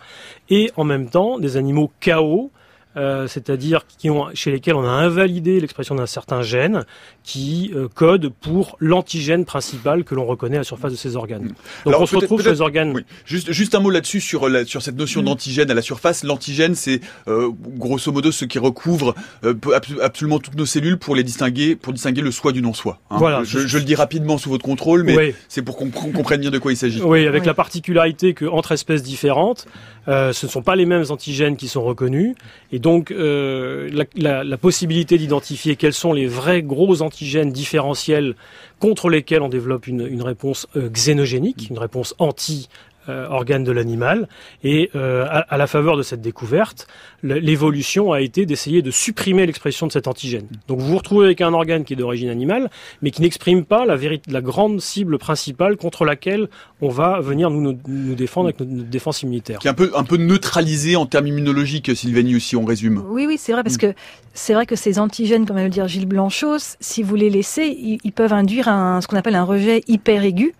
[0.49, 2.51] et en même temps des animaux KO,
[2.97, 6.85] euh, c'est-à-dire qui ont, chez lesquels on a invalidé l'expression d'un certain gène
[7.23, 11.47] qui euh, code pour l'antigène principal que l'on reconnaît à la surface de ces organes.
[11.47, 11.55] Donc
[11.87, 12.91] Alors, on se retrouve sur les organes.
[12.95, 13.03] Oui.
[13.25, 15.25] Juste, juste un mot là-dessus sur, la- sur cette notion Mm.
[15.25, 16.23] d'antigène à la surface.
[16.23, 19.53] L'antigène, c'est euh, grosso modo ce qui recouvre euh,
[20.01, 22.99] absolument toutes nos cellules pour les distinguer, pour distinguer le soi du non-soi.
[23.09, 23.17] hein.
[23.17, 23.43] Voilà.
[23.43, 25.33] Je, je le dis rapidement sous votre contrôle, mais Oui.
[25.47, 27.01] c'est pour qu'on qu'on comprenne bien de quoi il s'agit.
[27.01, 27.47] Oui, avec Oui.
[27.47, 29.67] la particularité que entre espèces différentes,
[30.07, 32.35] euh, ce ne sont pas les mêmes antigènes qui sont reconnus,
[32.71, 38.35] et donc euh, la, la- la possibilité d'identifier quels sont les vrais gros antigènes différentiels
[38.79, 42.69] contre lesquels on développe une, une réponse euh, xénogénique, une réponse anti
[43.09, 44.27] euh, organe de l'animal.
[44.63, 46.87] Et euh, à, à la faveur de cette découverte,
[47.23, 50.47] l'évolution a été d'essayer de supprimer l'expression de cet antigène.
[50.67, 52.69] Donc vous vous retrouvez avec un organe qui est d'origine animale,
[53.01, 56.47] mais qui n'exprime pas la, la grande cible principale contre laquelle
[56.81, 59.59] on va venir nous, nous, nous défendre avec notre, notre défense immunitaire.
[59.59, 63.03] Qui est un peu, un peu neutralisé en termes immunologiques, Sylvanie, si on résume.
[63.07, 63.63] Oui, oui, c'est vrai, Mm.
[63.63, 63.93] parce que
[64.33, 67.29] c'est vrai que ces antigènes, comme vient de le dire Gilles Blanchot, si vous les
[67.29, 70.53] laissez, ils, ils peuvent induire un, ce qu'on appelle un rejet hyper aigu,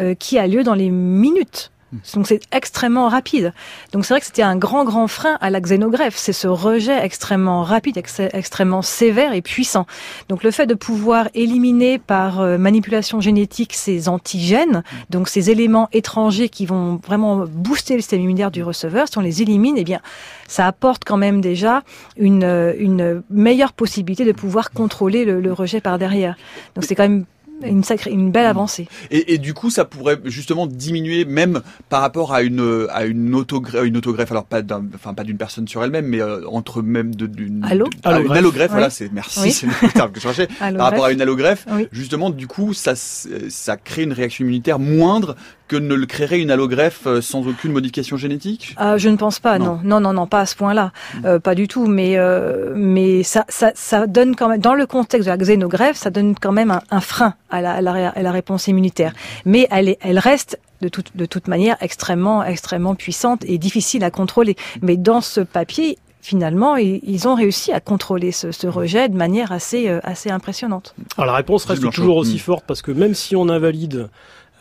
[0.00, 1.71] euh, qui a lieu dans les minutes.
[2.14, 3.52] Donc c'est extrêmement rapide.
[3.92, 6.98] Donc c'est vrai que c'était un grand grand frein à la xénogreffe, c'est ce rejet
[7.04, 9.86] extrêmement rapide, ex- extrêmement sévère et puissant.
[10.28, 15.88] Donc le fait de pouvoir éliminer par euh, manipulation génétique ces antigènes, donc ces éléments
[15.92, 19.84] étrangers qui vont vraiment booster le système immunitaire du receveur, si on les élimine, eh
[19.84, 20.00] bien
[20.48, 21.82] ça apporte quand même déjà
[22.16, 26.36] une, euh, une meilleure possibilité de pouvoir contrôler le, le rejet par derrière.
[26.74, 27.24] Donc c'est quand même
[27.68, 28.88] une sacrée, une belle avancée.
[29.10, 33.34] Et, et du coup, ça pourrait justement diminuer même par rapport à une à une
[33.34, 36.82] autogreffe, une autogreffe alors pas d'un, enfin pas d'une personne sur elle-même, mais euh, entre
[36.82, 38.38] même de- d'une Allo de- ah, une Allogreffe.
[38.38, 38.70] allogreffe.
[38.70, 38.72] Oui.
[38.72, 39.50] Voilà, c'est merci, Oui.
[39.52, 40.48] c'est le terme que je cherchais.
[40.58, 41.88] Par rapport à une allogreffe, Oui.
[41.92, 45.36] justement, du coup, ça ça crée une réaction immunitaire moindre
[45.68, 48.74] que ne le créerait une allogreffe euh, sans aucune modification génétique?
[48.76, 49.78] Ah, je ne pense pas, Non.
[49.82, 50.92] non, non, non, non, pas à ce point-là,
[51.24, 51.86] Euh, pas du tout.
[51.86, 55.96] Mais euh, mais ça, ça, ça donne quand même, dans le contexte de la xénogreffe,
[55.96, 58.68] ça donne quand même un, un frein à la, à la, ré- à la réponse
[58.68, 59.12] immunitaire.
[59.44, 64.04] Mais elle est, elle reste de toute de toute manière extrêmement extrêmement puissante et difficile
[64.04, 64.56] à contrôler.
[64.82, 65.98] Mais dans ce papier.
[66.24, 70.94] finalement, ils, ont réussi à contrôler ce, rejet de manière assez, assez impressionnante.
[71.16, 72.38] Alors la réponse reste toujours aussi hmm.
[72.50, 74.08] forte parce que même si on invalide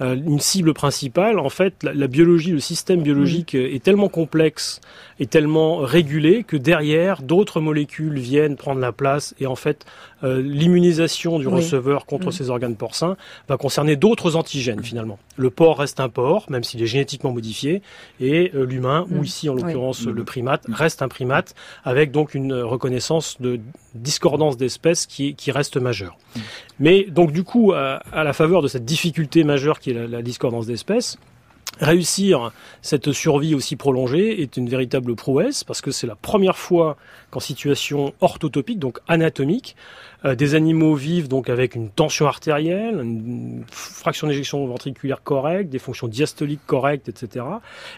[0.01, 4.81] euh, une cible principale, en fait, la, biologie, le système biologique est tellement complexe
[5.19, 9.85] et tellement régulé que derrière, d'autres molécules viennent prendre la place et en fait,
[10.23, 12.31] euh, l'immunisation du receveur contre mm.
[12.31, 15.19] ces organes porcins va concerner d'autres antigènes finalement.
[15.37, 17.81] Le porc reste un porc, même s'il est génétiquement modifié,
[18.19, 19.23] et euh, l'humain, ou mm.
[19.23, 23.59] ici en l'occurrence le primate, reste un primate, avec donc une reconnaissance de
[23.95, 26.17] discordance d'espèces qui, qui reste majeure.
[26.35, 26.39] Mm.
[26.79, 30.67] Mais donc du coup, à, la faveur de cette difficulté majeure qui est la, discordance
[30.67, 31.17] d'espèces,
[31.79, 36.97] Réussir cette survie aussi prolongée est une véritable prouesse parce que c'est la première fois
[37.31, 39.75] qu'en situation orthotopique, donc anatomique,
[40.25, 45.79] euh, des animaux vivent donc avec une tension artérielle, une fraction d'éjection ventriculaire correcte, des
[45.79, 47.45] fonctions diastoliques correctes, etc.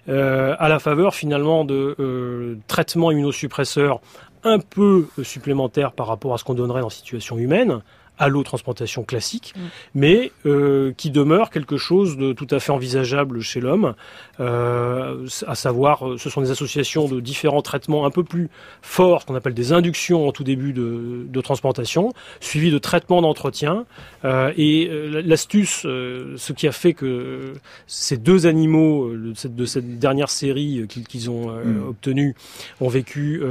[0.08, 4.02] Euh, à la faveur finalement de euh, traitements immunosuppresseurs
[4.44, 7.82] un peu supplémentaires par rapport à ce qu'on donnerait dans situation humaine,
[8.18, 9.60] allotransplantation classique, mm.
[9.96, 13.96] mais euh, qui demeure quelque chose de tout à fait envisageable chez l'homme,
[14.40, 18.50] euh, à savoir, euh, ce sont des associations de différents traitements un peu plus
[18.82, 23.86] forts, qu'on appelle des inductions en tout début de, de transplantation, suivis de traitements d'entretien.
[24.26, 27.54] Euh, et euh, l'astuce, ce qui a fait que
[27.88, 31.90] ces deux animaux de cette, de cette dernière série qu'ils ont mm.
[31.90, 32.36] obtenu
[32.82, 33.42] ont vécu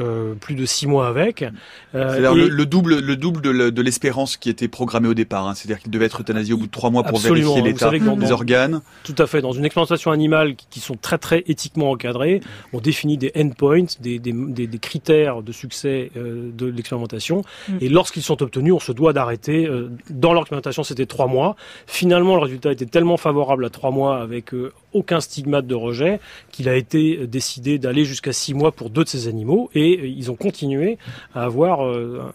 [0.40, 1.45] plus de six mois avec.
[1.92, 5.47] C'est-à-dire le, double, le double de l'espérance qui était programmé au départ.
[5.47, 5.55] Hein.
[5.55, 8.81] C'est-à-dire qu'il devait être euthanasié au bout de trois mois pour vérifier l'état des organes.
[9.05, 9.40] Tout à fait.
[9.40, 12.41] Dans une expérimentation animale qui sont très très éthiquement encadrées,
[12.73, 17.43] on définit des endpoints, des, des, des, critères de succès euh, de l'expérimentation.
[17.69, 17.77] Mm.
[17.83, 19.67] Et lorsqu'ils sont obtenus, on se doit d'arrêter.
[19.67, 21.57] Euh, dans l'expérimentation, c'était trois mois.
[21.87, 26.21] Finalement, le résultat était tellement favorable à trois mois avec euh, aucun stigmate de rejet
[26.51, 30.31] qu'il a été décidé d'aller jusqu'à six mois pour deux de ces animaux et ils
[30.31, 30.99] ont continué
[31.35, 31.81] à avoir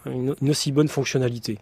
[0.06, 1.58] une, une aussi bonne fonctionnalité.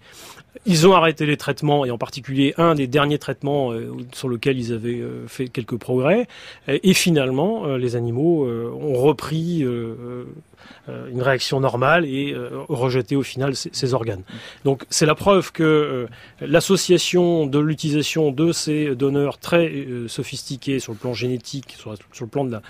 [0.65, 4.59] Ils ont arrêté les traitements, et en particulier un des derniers traitements euh, sur lequel
[4.59, 6.27] ils avaient euh, fait quelques progrès.
[6.69, 12.35] Et, finalement, euh, les animaux ont repris une réaction normale et
[12.69, 14.23] rejeté au final ces, organes.
[14.65, 16.09] Donc c'est la preuve que
[16.41, 22.31] l'association de l'utilisation de ces donneurs très sophistiqués sur le plan génétique, sur, sur le
[22.31, 22.63] plan de la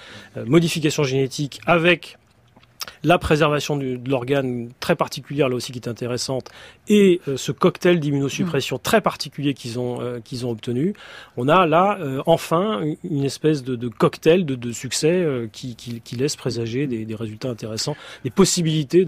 [0.45, 2.19] modification génétique, avec
[3.07, 6.51] la préservation de l'organe très particulière là aussi qui est intéressante
[6.89, 10.93] et euh, ce cocktail d'immunosuppression très particulier qu'ils ont euh, ont obtenu,
[11.37, 15.77] on a là euh, enfin une espèce de, cocktail de, succès qui,
[16.19, 19.07] laisse présager des, résultats intéressants, des possibilités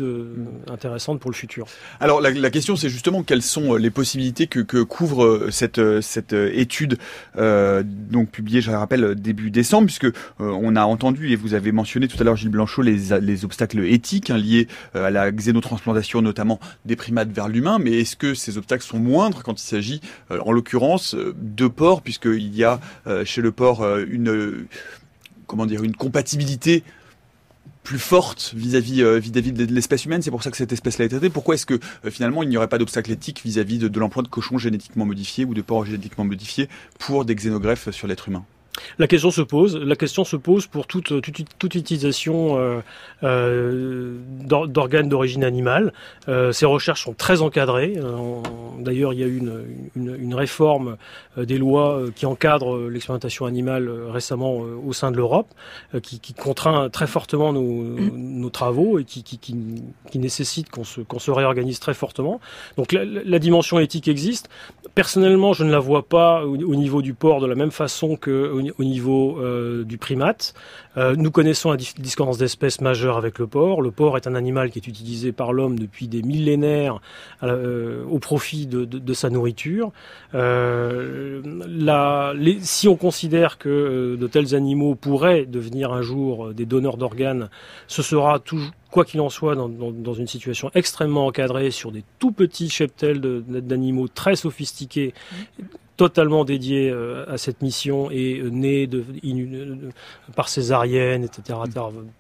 [0.71, 1.67] intéressantes pour le futur.
[2.01, 6.99] Alors la, question c'est justement quelles sont les possibilités que, que couvre cette cette étude
[7.37, 10.09] donc publiée, je rappelle début décembre puisque
[10.39, 13.88] on a entendu et vous avez mentionné tout à l'heure Gilles Blanchot les les obstacles
[13.89, 18.59] éthiques hein, liés à la xénotransplantation notamment des primates vers l'humain mais est-ce que ces
[18.59, 22.81] obstacles sont moindres quand il s'agit, euh, en l'occurrence, euh, de porc, puisqu'il y a
[23.07, 24.67] euh, chez le porc une,
[25.47, 26.83] comment dire, une compatibilité
[27.83, 30.21] plus forte vis-à-vis vis-à-vis de l'espèce humaine?
[30.21, 31.31] C'est pour ça que cette espèce-là est traitée.
[31.31, 34.29] Pourquoi est-ce que finalement il n'y aurait pas d'obstacle éthique vis-à-vis de, de l'emploi de
[34.29, 38.45] cochons génétiquement modifiés ou de porcs génétiquement modifiés pour des xénogreffes sur l'être humain?
[38.99, 39.77] La question se pose.
[39.77, 42.81] La question se pose pour toute, toute, utilisation euh,
[43.23, 45.93] euh, d'organes d'origine animale.
[46.29, 47.95] Euh, ces recherches sont très encadrées.
[48.79, 49.43] D'ailleurs, il y a eu
[49.97, 50.97] une, réforme
[51.37, 55.49] des lois qui encadrent l'expérimentation animale récemment au sein de l'Europe,
[56.03, 59.57] qui, contraint très fortement nos, travaux et qui,
[60.15, 62.41] nécessite qu'on se, réorganise très fortement.
[62.77, 64.49] Donc la, dimension éthique existe.
[64.95, 68.17] Personnellement, je ne la vois pas au, au niveau du port de la même façon
[68.17, 70.55] que au niveau euh, du primate.
[70.99, 73.83] Euh, nous connaissons la discordance d'espèces majeure avec le porc.
[73.83, 77.01] Le porc est un animal qui est utilisé par l'homme depuis des millénaires
[77.43, 79.93] euh, au profit de, sa nourriture.
[82.63, 87.49] Si on considère que de tels animaux pourraient devenir un jour des donneurs d'organes,
[87.87, 88.43] ce sera
[88.91, 94.09] quoi qu'il en soit, dans, une situation extrêmement encadrée, sur des tout petits cheptels d'animaux
[94.09, 95.15] très sophistiqués,
[95.99, 99.75] totalement dédié euh, à cette mission et euh, né de, euh,
[100.37, 101.59] par césarienne, etc.,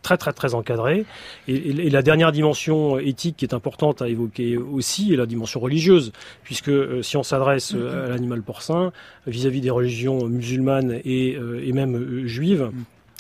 [0.02, 1.06] Très, très, très encadré.
[1.46, 6.12] Et, la dernière dimension éthique qui est importante à évoquer aussi est la dimension religieuse,
[6.42, 6.72] puisque
[7.04, 8.92] si on s'adresse à l'animal porcin
[9.26, 12.70] vis-à-vis des religions musulmanes et, et même juives,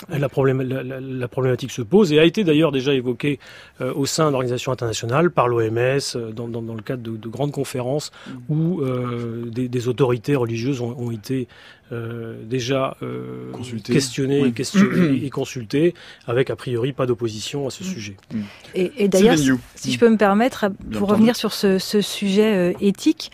[0.08, 0.28] la,
[1.28, 3.38] problématique se pose et a été d'ailleurs déjà évoquée
[3.80, 8.12] euh, au sein d'organisations internationales par l'OMS euh, dans, le cadre de, grandes conférences
[8.48, 11.48] où euh, des, autorités religieuses ont, été
[12.44, 12.96] déjà
[13.84, 14.52] questionnées,
[15.22, 15.94] et consultées
[16.26, 17.86] avec a priori pas d'opposition à ce mm.
[17.86, 18.16] sujet.
[18.32, 18.40] Mm.
[18.74, 19.36] Et, d'ailleurs,
[19.74, 23.30] si je peux me permettre, pour revenir sur ce, ce sujet éthique,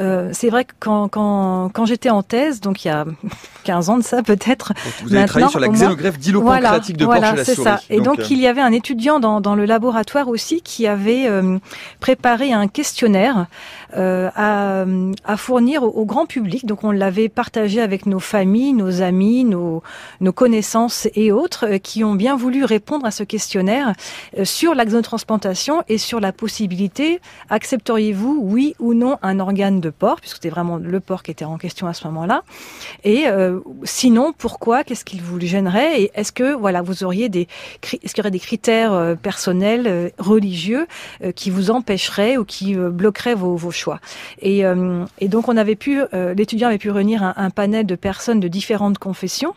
[0.00, 3.04] euh, c'est vrai que quand, quand, quand j'étais en thèse, donc il y a
[3.64, 4.72] 15 ans de ça peut-être.
[5.04, 7.80] Vous avez travaillé sur la xénogreffe d'îlopancréatique de voilà, c'est ça.
[7.90, 11.26] Et donc, euh, il y avait un étudiant dans, dans le laboratoire aussi qui avait
[11.28, 11.58] euh,
[12.00, 13.46] préparé un questionnaire
[13.96, 14.84] euh, à,
[15.24, 16.66] à, fournir au, grand public.
[16.66, 19.82] Donc on l'avait partagé avec nos familles, nos amis, nos,
[20.20, 23.92] nos connaissances et autres qui ont bien voulu répondre à ce questionnaire
[24.44, 30.36] sur l'axonotransplantation et sur la possibilité, accepteriez-vous oui ou non un organe de porc, puisque
[30.36, 32.42] c'était vraiment le porc qui était en question à ce moment-là.
[33.04, 37.48] Et euh, sinon, pourquoi Qu'est-ce qui vous gênerait Et est-ce que voilà, vous auriez des,
[37.82, 40.86] est-ce qu'il y aurait des critères euh, personnels, euh, religieux,
[41.36, 44.00] qui vous empêcheraient ou qui bloqueraient vos, vos choix?
[44.40, 44.62] Et,
[45.18, 48.48] et, donc, on avait pu, l'étudiant avait pu réunir un, un panel de personnes de
[48.48, 49.54] différentes confessions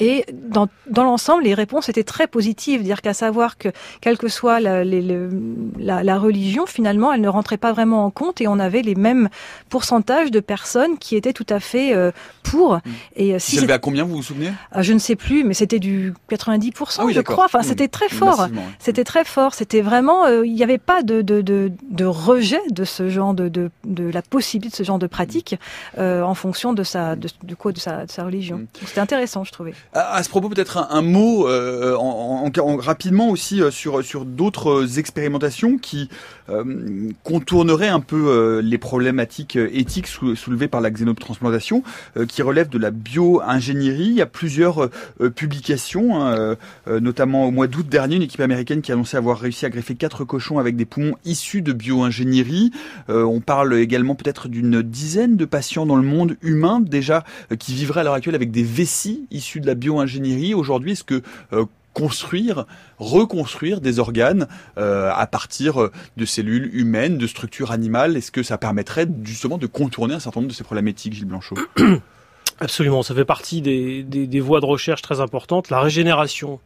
[0.00, 3.68] et dans, dans l'ensemble, les réponses étaient très positives, dire qu'à savoir que
[4.00, 8.40] quelle que soit la, la, la, religion, finalement, elle ne rentrait pas vraiment en compte
[8.40, 9.28] et on avait les mêmes
[9.68, 12.76] pourcentages de personnes qui étaient tout à fait euh, pour.
[12.76, 12.80] Mmh.
[13.16, 14.52] Et euh, si à combien vous vous souvenez?
[14.72, 17.44] Ah, Je ne sais plus, mais c'était du 90%, ah je crois.
[17.44, 17.64] Enfin, mmh.
[17.64, 18.48] c'était très fort.
[18.78, 19.54] C'était très fort.
[19.54, 23.34] C'était vraiment, euh, il n'y avait pas de, de, de, de, rejet de ce genre
[23.34, 25.56] de, de, de la possibilité de ce genre de pratique
[25.98, 28.58] euh, en fonction de sa, de, de quoi, de sa, de sa religion.
[28.58, 28.66] Mmh.
[28.86, 29.74] C'était intéressant, je trouvais.
[29.92, 35.00] À, ce propos, peut-être un, mot euh, en, en, rapidement aussi euh, sur sur d'autres
[35.00, 36.08] expérimentations qui
[36.50, 41.82] euh, contourneraient un peu les problématiques éthiques soulevées par la xénotransplantation,
[42.28, 44.08] qui relèvent de la bio-ingénierie.
[44.08, 44.88] Il y a plusieurs
[45.34, 49.66] publications, hein, notamment au mois d'août dernier, une équipe américaine qui a annoncé avoir réussi
[49.66, 52.72] à greffer quatre cochons avec des poumons issus de bio-ingénierie.
[53.08, 57.24] on parle également peut-être d'une dizaine de patients dans le monde humain déjà
[57.58, 61.22] qui vivraient à l'heure actuelle avec des vessies issues de la bio-ingénierie aujourd'hui Est-ce que
[61.52, 62.66] euh, construire,
[62.98, 64.46] reconstruire des organes
[64.78, 69.58] euh, à partir euh, de cellules humaines, de structures animales, est-ce que ça permettrait justement
[69.58, 71.56] de contourner un certain nombre de ces problématiques, Gilles Blanchot?
[72.60, 75.70] Absolument, ça fait partie des, voies de recherche très importantes.
[75.70, 76.60] La régénération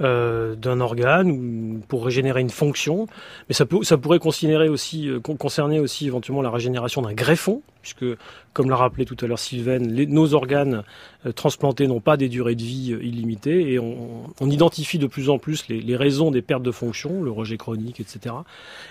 [0.00, 3.06] d'un organe pour régénérer une fonction,
[3.48, 8.04] mais ça, pourrait concerner aussi éventuellement la régénération d'un greffon, puisque
[8.52, 10.84] comme l'a rappelé tout à l'heure Sylvain, nos organes
[11.26, 15.30] euh, transplantés n'ont pas des durées de vie euh, illimitées et on, identifie de plus
[15.30, 18.34] en plus les, raisons des pertes de fonction, le rejet chronique, etc.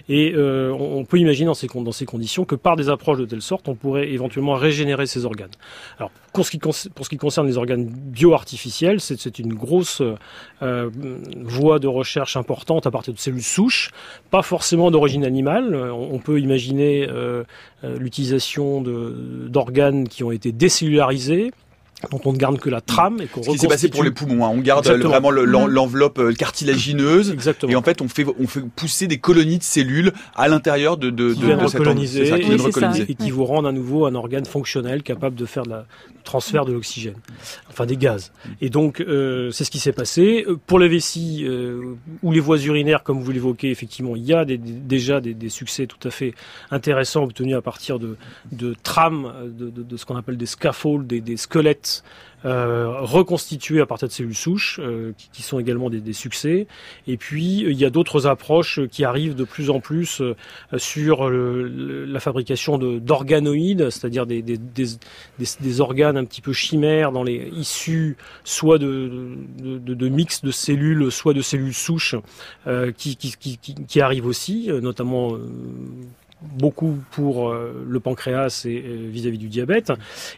[0.09, 1.53] Et euh, on, peut imaginer dans
[1.93, 5.51] ces, conditions que par des approches de telle sorte, on pourrait éventuellement régénérer ces organes.
[5.99, 10.01] Alors pour ce qui concerne les organes bio-artificiels, c'est une grosse
[10.61, 13.91] voie de recherche importante à partir de cellules souches,
[14.31, 15.75] pas forcément d'origine animale.
[15.75, 17.05] On, peut imaginer
[17.83, 21.51] l'utilisation d'organes qui ont été décellularisés
[22.09, 24.11] dont on ne garde que la trame et qu'on Ce qui s'est passé pour les
[24.11, 24.49] poumons, hein.
[24.53, 27.31] on garde vraiment l'enveloppe euh, cartilagineuse.
[27.31, 27.71] Exactement.
[27.71, 31.09] et en fait on fait on fait pousser des colonies de cellules à l'intérieur de
[31.09, 35.35] de, qui de, de recoloniser, et, qui vous rendent à nouveau un organe fonctionnel capable
[35.35, 35.85] de faire de la
[36.23, 37.15] transfert de l'oxygène,
[37.69, 38.31] enfin des gaz.
[38.61, 40.45] Et donc euh, c'est ce qui s'est passé.
[40.67, 44.45] Pour les vessies euh, ou les voies urinaires, comme vous l'évoquez effectivement, il y a
[44.45, 46.33] des, déjà des, des, succès tout à fait
[46.69, 48.17] intéressants obtenus à partir de,
[48.51, 51.90] de trames, de, de, ce qu'on appelle des scaffolds, des, des squelettes
[52.43, 56.65] euh, reconstitués à partir de cellules souches, euh, qui, sont également des, succès.
[57.05, 60.35] Et puis, il y a d'autres approches qui arrivent de plus en plus euh,
[60.77, 68.17] sur la fabrication d'organoïdes, c'est-à-dire des, des, organes un petit peu chimères dans les issus
[68.43, 72.15] soit de, mix de cellules, soit de cellules souches,
[72.97, 75.37] qui, qui, qui, arrivent aussi, notamment
[76.41, 79.91] beaucoup pour euh, le pancréas et vis-à-vis du diabète.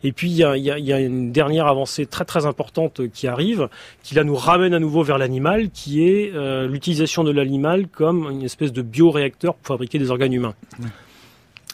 [0.04, 3.70] Et puis il y a, une dernière avancée très très importante qui arrive,
[4.04, 8.30] qui là nous ramène à nouveau vers l'animal, qui est euh, l'utilisation de l'animal comme
[8.32, 10.56] une espèce de bioréacteur pour fabriquer des organes humains.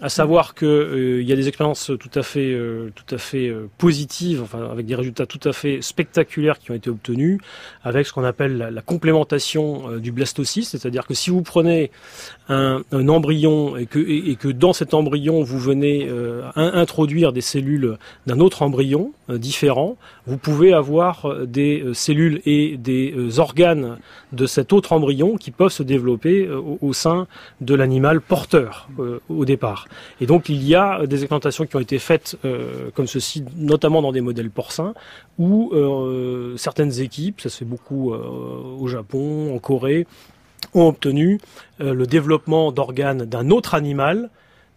[0.02, 3.18] À savoir que euh, il y a des expériences tout à fait, euh, tout à
[3.18, 7.40] fait euh, positives, avec des résultats tout à fait spectaculaires qui ont été obtenus,
[7.84, 11.92] avec ce qu'on appelle la, complémentation du blastocyste, c'est-à-dire que si vous prenez
[12.48, 16.10] un, embryon et, que dans cet embryon vous venez
[16.56, 19.98] introduire des cellules d'un autre embryon différent,
[20.30, 23.98] vous pouvez avoir euh, des euh, cellules et des euh, organes
[24.32, 27.28] de cet autre embryon qui peuvent se développer au, sein
[27.62, 28.88] de l'animal porteur
[29.28, 29.88] au départ.
[30.22, 32.38] Et donc il y a des expérimentations qui ont été faites
[32.94, 34.94] comme ceci, notamment dans des modèles porcins,
[35.40, 35.74] où
[36.58, 40.06] certaines équipes, ça se fait beaucoup au Japon, en Corée,
[40.76, 41.40] ont obtenu
[41.80, 44.30] le développement d'organes d'un autre animal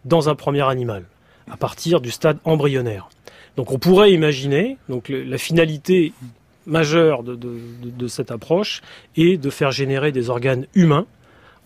[0.05, 1.05] dans un premier animal,
[1.51, 3.09] à partir du stade embryonnaire.
[3.55, 6.13] Donc on pourrait imaginer, donc la finalité
[6.65, 8.81] majeure de, cette approche
[9.15, 11.05] est de faire générer des organes humains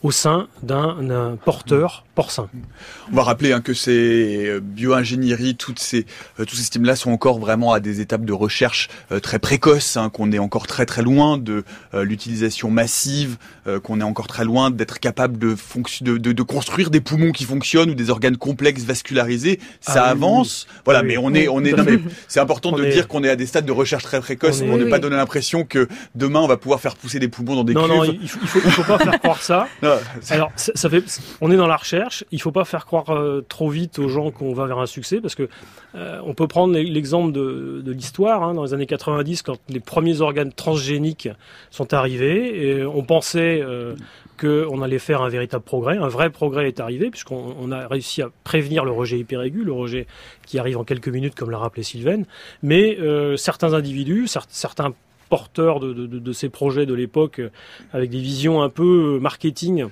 [0.04, 2.50] au sein d'un porteur porcin.
[3.12, 6.08] On va rappeler hein, que ces euh, bioingénieries, toutes ces,
[6.40, 9.98] euh, tous ces systèmes-là sont encore vraiment à des étapes de recherche euh, très précoces,
[9.98, 13.38] hein, qu'on est encore très très loin de l'utilisation massive,
[13.84, 15.56] qu'on est encore très loin d'être capable de,
[16.02, 19.60] de, de, de, construire des poumons qui fonctionnent ou des organes complexes vascularisés.
[19.82, 21.04] Ça ah avance, voilà.
[21.04, 21.76] mais on est, on est,
[22.28, 24.86] c'est important de dire qu'on est à des stades de recherche très précoces pour ne
[24.86, 27.84] pas donner l'impression que demain on va pouvoir faire pousser des poumons dans des non,
[27.84, 27.92] cuves.
[27.92, 29.68] Non, il faut, il faut, pas faire croire ça.
[30.30, 30.52] Alors,
[31.42, 32.24] on est dans la recherche.
[32.32, 35.20] Il faut pas faire croire euh, trop vite aux gens qu'on va vers un succès,
[35.22, 35.48] parce que
[35.96, 38.44] euh, on peut prendre l'exemple de, l'histoire.
[38.44, 41.30] Hein, dans les années 90, quand les premiers organes transgéniques
[41.72, 43.96] sont arrivés, et on pensait euh,
[44.40, 45.98] qu'on allait faire un véritable progrès.
[45.98, 50.08] Un vrai progrès est arrivé, puisqu'on a réussi à prévenir le rejet hyperaigu, le rejet
[50.46, 52.24] qui arrive en quelques minutes, comme l'a rappelé Sylvain.
[52.62, 52.98] Mais
[53.36, 54.94] certains individus, certains
[55.30, 57.42] porteurs de, ces projets de l'époque,
[57.94, 59.88] avec des visions un peu marketing,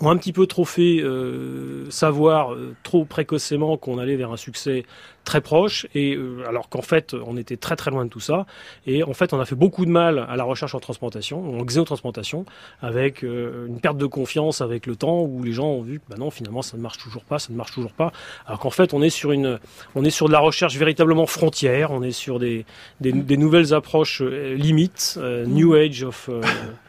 [0.00, 4.36] ont un petit peu trop fait euh, savoir euh, trop précocement qu'on allait vers un
[4.36, 4.84] succès
[5.26, 8.46] très proche, et euh, alors qu'en fait on était très très loin de tout ça,
[8.86, 11.62] et en fait on a fait beaucoup de mal à la recherche en transplantation, en
[11.62, 12.46] xénotransplantation,
[12.80, 16.16] avec une perte de confiance avec le temps où les gens ont vu que bah
[16.18, 18.12] non finalement ça ne marche toujours pas, ça ne marche toujours pas,
[18.46, 19.58] alors qu'en fait on est sur une,
[19.94, 22.64] on est sur de la recherche véritablement frontière, on est sur des
[23.00, 26.30] des, des nouvelles approches limites, new age of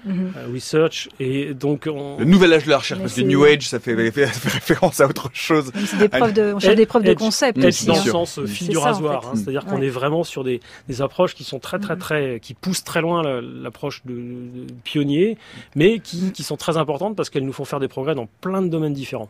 [0.08, 0.54] mm-hmm.
[0.54, 2.18] research, et donc on...
[2.20, 5.30] le nouvel âge de la recherche parce que New Age, ça fait, référence à autre
[5.34, 5.72] chose.
[5.86, 7.86] C'est des preuves de, on cherche des preuves de concept aussi.
[7.86, 9.36] Dans le sens fil du rasoir, hein.
[9.36, 12.00] c'est-à-dire qu'on est vraiment sur des, des, approches qui sont très très mm-hmm.
[12.00, 15.38] très, qui poussent très loin l'approche de, de, pionnier,
[15.76, 18.62] mais qui, qui sont très importantes parce qu'elles nous font faire des progrès dans plein
[18.62, 19.30] de domaines différents.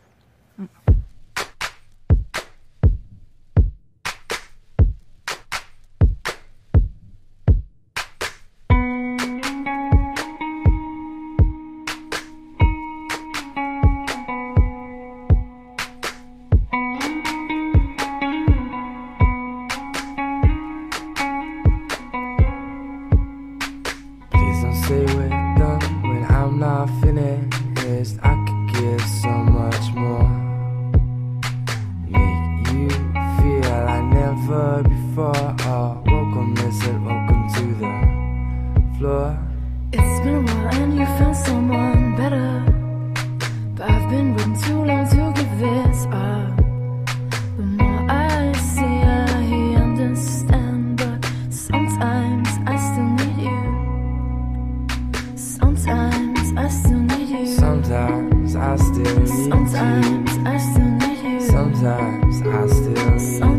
[59.44, 61.40] Sometimes I still need you.
[61.40, 63.57] Sometimes I still need you.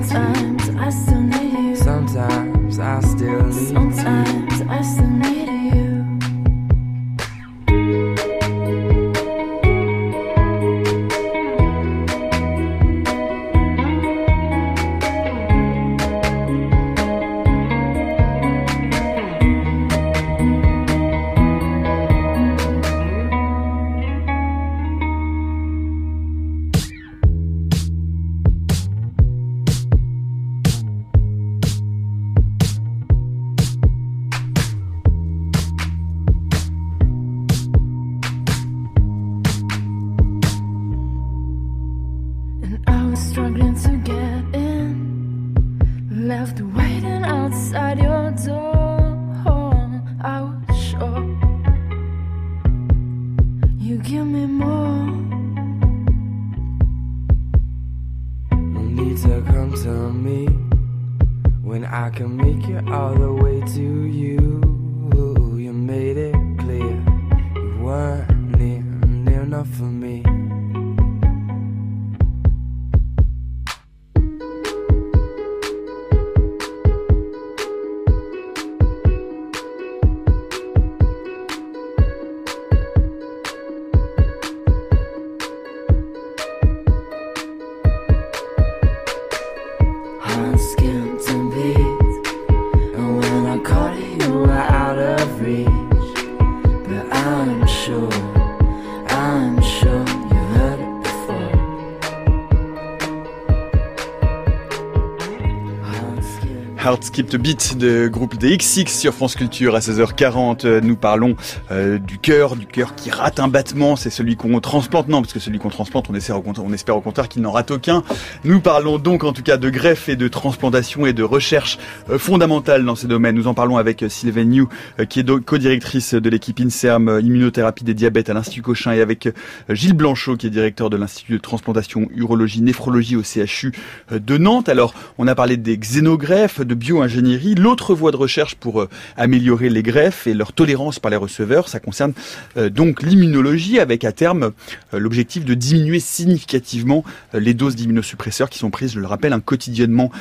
[107.00, 110.80] Heart Skipped Beat de groupe des XX sur France Culture à 16h40.
[110.80, 111.38] Nous parlons
[111.72, 113.96] euh, du cœur, du cœur qui rate un battement.
[113.96, 115.08] C'est celui qu'on transplante.
[115.08, 117.72] Non, parce que celui qu'on transplante, on espère, on espère au contraire qu'il n'en rate
[117.72, 118.04] aucun.
[118.44, 121.78] Nous parlons donc en tout cas de greffe et de transplantation et de recherche
[122.10, 123.36] euh, fondamentale dans ces domaines.
[123.36, 124.68] Nous en parlons avec euh, Sylvain New,
[125.08, 129.30] qui est co-directrice de l'équipe INSERM Immunothérapie des diabètes à l'Institut Cochin et avec
[129.70, 133.72] Gilles Blanchot, qui est directeur de l'Institut de transplantation, urologie, néphrologie au CHU
[134.12, 134.70] de Nantes.
[134.70, 137.54] Alors, on a parlé des xénogreffes, de bio-ingénierie.
[137.54, 141.70] L'autre voie de recherche pour euh, améliorer les greffes et leur tolérance par les receveurs,
[141.70, 142.14] ça concerne
[142.58, 144.52] euh, donc l'immunologie avec à terme
[144.94, 149.40] euh, l'objectif de diminuer significativement les doses d'immunosuppresseurs qui sont prises, je le rappelle, un
[149.40, 150.12] quotidiennement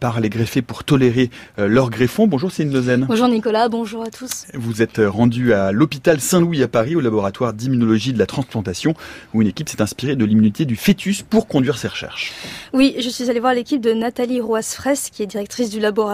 [0.00, 2.26] par les greffés pour tolérer leur greffon.
[2.26, 3.06] Bonjour Céline Lezen.
[3.08, 4.46] Bonjour Nicolas, bonjour à tous.
[4.54, 8.94] Vous êtes rendu à l'hôpital Saint-Louis à Paris au laboratoire d'immunologie de la transplantation
[9.32, 12.32] où une équipe s'est inspirée de l'immunité du fœtus pour conduire ses recherches.
[12.72, 16.13] Oui, je suis allée voir l'équipe de Nathalie Roas-Fraisse qui est directrice du laboratoire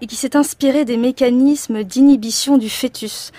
[0.00, 3.32] et qui s'est inspirée des mécanismes d'inhibition du fœtus.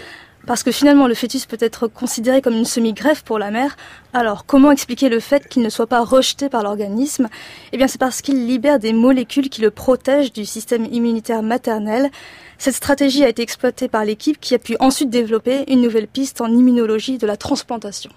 [0.46, 3.78] Parce que finalement, le fœtus peut être considéré comme une semi-greffe pour la mère.
[4.12, 7.30] Alors, comment expliquer le fait qu'il ne soit pas rejeté par l'organisme?
[7.72, 12.12] Eh bien, c'est parce qu'il libère des molécules qui le protègent du système immunitaire maternel.
[12.58, 16.42] Cette stratégie a été exploitée par l'équipe qui a pu ensuite développer une nouvelle piste
[16.42, 18.12] en immunologie de la transplantation.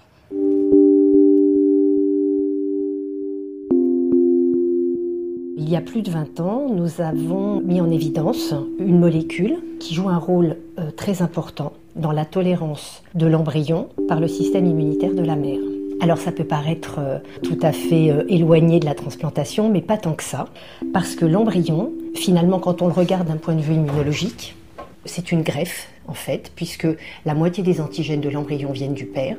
[5.67, 9.93] Il y a plus de 20 ans, nous avons mis en évidence une molécule qui
[9.95, 15.13] joue un rôle euh, très important dans la tolérance de l'embryon par le système immunitaire
[15.13, 15.59] de la mère.
[15.99, 19.97] Alors ça peut paraître euh, tout à fait euh, éloigné de la transplantation, mais pas
[19.97, 20.47] tant que ça,
[20.93, 24.55] parce que l'embryon, finalement, quand on le regarde d'un point de vue immunologique,
[25.03, 26.87] c'est une greffe, en fait, puisque
[27.25, 29.35] la moitié des antigènes de l'embryon viennent du père,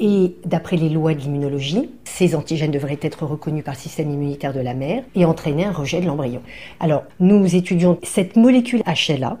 [0.00, 4.52] et d'après les lois de l'immunologie, ces antigènes devraient être reconnus par le système immunitaire
[4.52, 6.42] de la mère et entraîner un rejet de l'embryon.
[6.80, 9.38] Alors, nous étudions cette molécule HLA.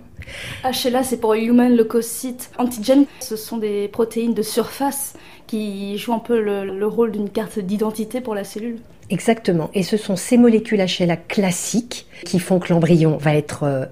[0.64, 3.04] HLA, c'est pour Human Leukocyte Antigen.
[3.20, 5.14] Ce sont des protéines de surface
[5.46, 8.78] qui jouent un peu le, rôle d'une carte d'identité pour la cellule.
[9.10, 9.70] Exactement.
[9.74, 13.84] Et ce sont ces molécules HLA classiques qui font que l'embryon va être, euh,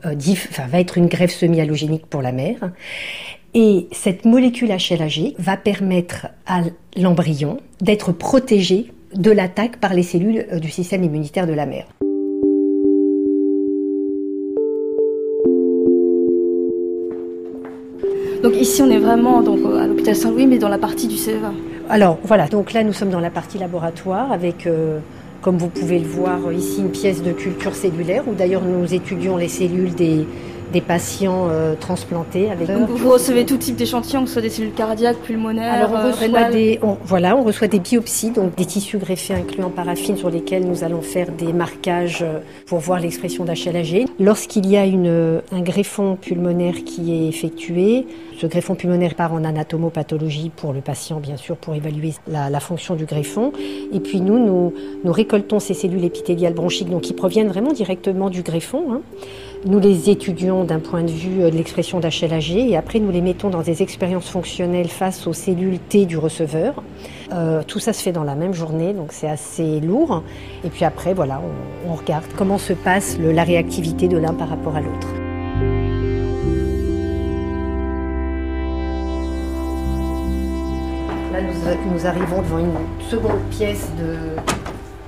[0.71, 2.73] va être une greffe semi-allogénique pour la mère.
[3.55, 6.63] Et cette molécule HLAG va permettre à
[6.97, 11.87] l'embryon d'être protégé de l'attaque par les cellules euh, du système immunitaire de la mère.
[18.43, 21.53] Donc ici on est vraiment donc, à l'hôpital Saint-Louis mais dans la partie du CEVA.
[21.91, 24.99] Alors voilà, donc là nous sommes dans la partie laboratoire avec euh,
[25.43, 29.37] comme vous pouvez le voir ici une pièce de culture cellulaire où d'ailleurs nous étudions
[29.37, 30.27] les cellules des,
[30.73, 32.51] des patients euh, transplantés.
[32.51, 36.09] Avec vous recevez tout type d'échantillons, que ce soit des cellules cardiaques, pulmonaires, Alors on
[36.09, 40.31] reçoit des, voilà, on reçoit des biopsies, donc des tissus greffés inclus en paraffine sur
[40.31, 44.07] lesquels nous allons faire des marquages euh, pour voir l'expression d'HLAG.
[44.19, 48.07] Lorsqu'il y a une, un greffon pulmonaire qui est effectué,
[48.41, 52.61] ce greffon pulmonaire part en anatomopathologie pour le patient, bien sûr, pour évaluer la, la
[52.61, 53.53] fonction du greffon.
[53.93, 54.73] Et puis nous, nous,
[55.05, 58.93] nous, récoltons ces cellules épithéliales bronchiques, donc qui proviennent vraiment directement du greffon.
[58.93, 59.01] Hein.
[59.65, 63.21] Nous les étudions d'un point de vue euh, de l'expression d'HLAG et après nous les
[63.21, 66.83] mettons dans des expériences fonctionnelles face aux cellules T du receveur.
[67.33, 70.25] Euh, tout ça se fait dans la même journée, donc c'est assez lourd.
[70.65, 71.41] Et puis après, voilà,
[71.89, 75.07] on, regarde comment se passe la réactivité de l'un par rapport à l'autre.
[81.33, 81.41] Là,
[81.93, 83.89] nous, arrivons devant une seconde pièce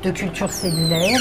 [0.05, 1.20] de culture cellulaire.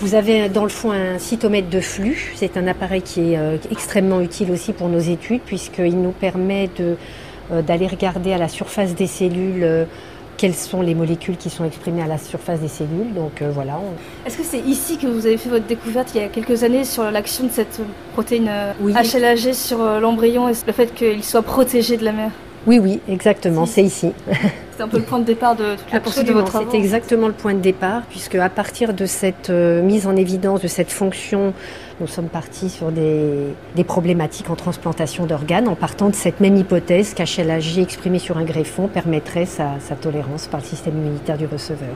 [0.00, 2.32] Vous avez dans le fond un cytomètre de flux.
[2.34, 6.68] C'est un appareil qui est euh, extrêmement utile aussi pour nos études puisqu'il nous permet
[6.80, 9.84] euh, d'aller regarder à la surface des cellules euh,
[10.36, 13.14] quelles sont les molécules qui sont exprimées à la surface des cellules.
[13.14, 13.78] Donc voilà.
[14.26, 16.84] Est-ce que c'est ici que vous avez fait votre découverte il y a quelques années
[16.84, 17.80] sur l'action de cette
[18.14, 22.32] protéine HLAG sur l'embryon et le fait qu'il soit protégé de la mère
[22.66, 24.12] Oui, oui, exactement, c'est ici.
[24.76, 26.66] C'est un peu le point de départ de toute la poursuite de votre travail.
[26.72, 30.62] C'est exactement le point de départ, puisque à partir de cette euh, mise en évidence
[30.62, 31.54] de cette fonction,
[32.00, 33.54] nous sommes partis sur des,
[33.86, 38.88] problématiques en transplantation d'organes, en partant de cette même hypothèse qu'HLAG exprimé sur un greffon
[38.88, 41.94] permettrait sa tolérance par le système immunitaire du receveur.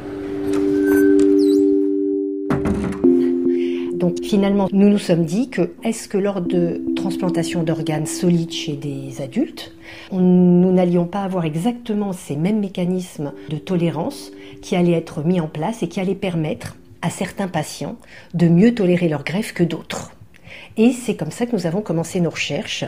[3.98, 8.74] Donc finalement, nous nous sommes dit que est-ce que lors de transplantation d'organes solides chez
[8.74, 9.74] des adultes,
[10.12, 14.30] nous n'allions pas avoir exactement ces mêmes mécanismes de tolérance
[14.62, 17.96] qui allaient être mis en place et qui allaient permettre à certains patients
[18.34, 20.12] de mieux tolérer leur greffe que d'autres?
[20.76, 22.84] Et c'est comme ça que nous avons commencé nos recherches,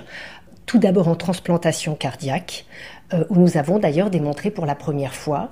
[0.64, 2.66] tout d'abord en transplantation cardiaque,
[3.12, 5.50] euh, où nous avons d'ailleurs démontré pour la première fois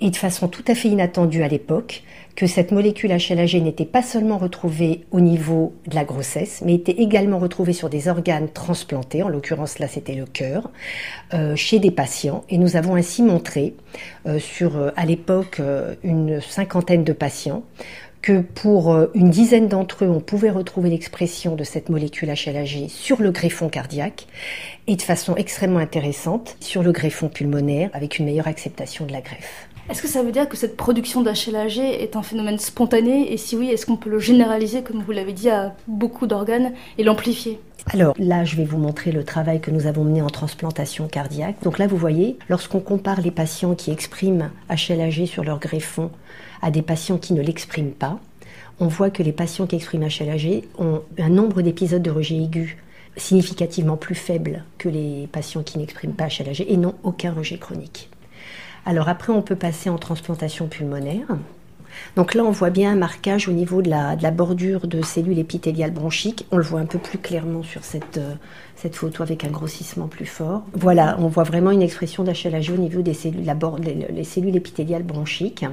[0.00, 2.02] et de façon tout à fait inattendue à l'époque,
[2.36, 6.92] que cette molécule HLAG n'était pas seulement retrouvée au niveau de la grossesse, mais était
[6.92, 10.70] également retrouvée sur des organes transplantés, en l'occurrence là c'était le cœur,
[11.34, 12.44] euh, chez des patients.
[12.48, 13.74] Et nous avons ainsi montré
[14.26, 15.60] euh, sur euh, à l'époque
[16.02, 17.62] une cinquantaine de patients
[18.22, 23.22] que pour une dizaine d'entre eux, on pouvait retrouver l'expression de cette molécule HLAG sur
[23.22, 24.26] le greffon cardiaque
[24.86, 29.22] et de façon extrêmement intéressante sur le greffon pulmonaire avec une meilleure acceptation de la
[29.22, 29.68] greffe.
[29.88, 33.56] Est-ce que ça veut dire que cette production d'HLAG est un phénomène spontané Et si
[33.56, 37.60] oui, est-ce qu'on peut le généraliser, comme vous l'avez dit, à beaucoup d'organes et l'amplifier?
[37.92, 41.56] Alors là, je vais vous montrer le travail que nous avons mené en transplantation cardiaque.
[41.62, 46.10] Donc là, vous voyez, lorsqu'on compare les patients qui expriment HLAG sur leur greffon
[46.62, 48.20] à des patients qui ne l'expriment pas,
[48.78, 52.78] on voit que les patients qui expriment HLAG ont un nombre d'épisodes de rejet aigu
[53.16, 58.08] significativement plus faible que les patients qui n'expriment pas HLAG et n'ont aucun rejet chronique.
[58.86, 61.26] Alors après, on peut passer en transplantation pulmonaire.
[62.16, 65.90] Donc là, on voit bien un marquage au niveau de la, bordure de cellules épithéliales
[65.90, 66.46] bronchiques.
[66.50, 68.34] On le voit un peu plus clairement sur cette, euh,
[68.92, 70.62] photo avec un grossissement plus fort.
[70.72, 73.44] Voilà, on voit vraiment une expression d'HLAG au niveau des cellules,
[74.10, 75.66] les cellules épithéliales bronchiques.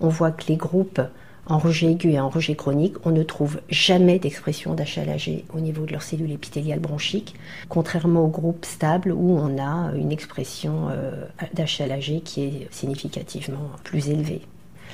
[0.00, 1.00] On voit que les groupes
[1.46, 5.84] en rejet aigu et en rejet chronique, on ne trouve jamais d'expression d'HLAG au niveau
[5.84, 7.34] de leurs cellules épithéliales bronchiques,
[7.68, 14.08] contrairement au groupe stable où on a une expression euh, d'HLAG qui est significativement plus
[14.08, 14.42] élevée.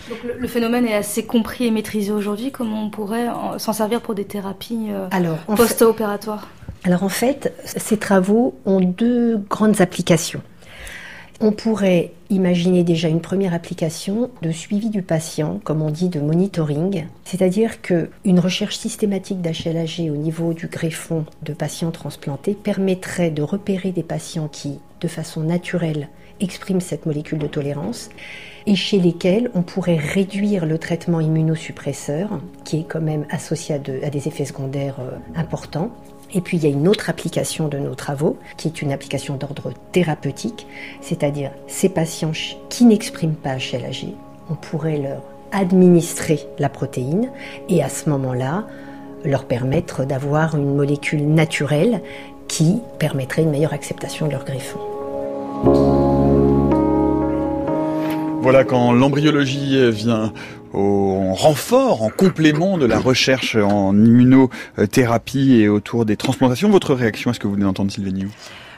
[0.09, 2.51] Donc le, phénomène est assez compris et maîtrisé aujourd'hui.
[2.51, 3.29] Comment on pourrait
[3.59, 5.09] s'en servir pour des thérapies euh,
[5.55, 6.49] post-opératoires?
[6.85, 10.41] Alors en fait, ces travaux ont deux grandes applications.
[11.43, 16.21] On pourrait imaginer déjà une première application de suivi du patient, comme on dit, de
[16.21, 23.41] monitoring, c'est-à-dire qu'une recherche systématique d'HLAG au niveau du greffon de patients transplantés permettrait de
[23.41, 26.11] repérer des patients qui, de façon naturelle,
[26.41, 28.11] expriment cette molécule de tolérance
[28.67, 33.79] et chez lesquels on pourrait réduire le traitement immunosuppresseur, qui est quand même associé à,
[33.79, 35.91] des effets secondaires euh, importants,
[36.35, 39.37] et puis il y a une autre application de nos travaux, qui est une application
[39.37, 40.67] d'ordre thérapeutique,
[41.01, 42.33] c'est-à-dire ces patients
[42.69, 44.15] qui n'expriment pas HLAG,
[44.51, 45.23] on pourrait leur
[45.53, 47.31] administrer la protéine
[47.69, 48.67] et à ce moment-là
[49.25, 52.03] leur permettre d'avoir une molécule naturelle
[52.49, 56.00] qui permettrait une meilleure acceptation de leur greffon.
[58.43, 60.33] Voilà quand l'embryologie vient
[60.73, 66.71] au renfort, en complément de la recherche en immunothérapie et autour des transplantations.
[66.71, 68.27] Votre réaction, est-ce que vous venez d'entendre Sylvie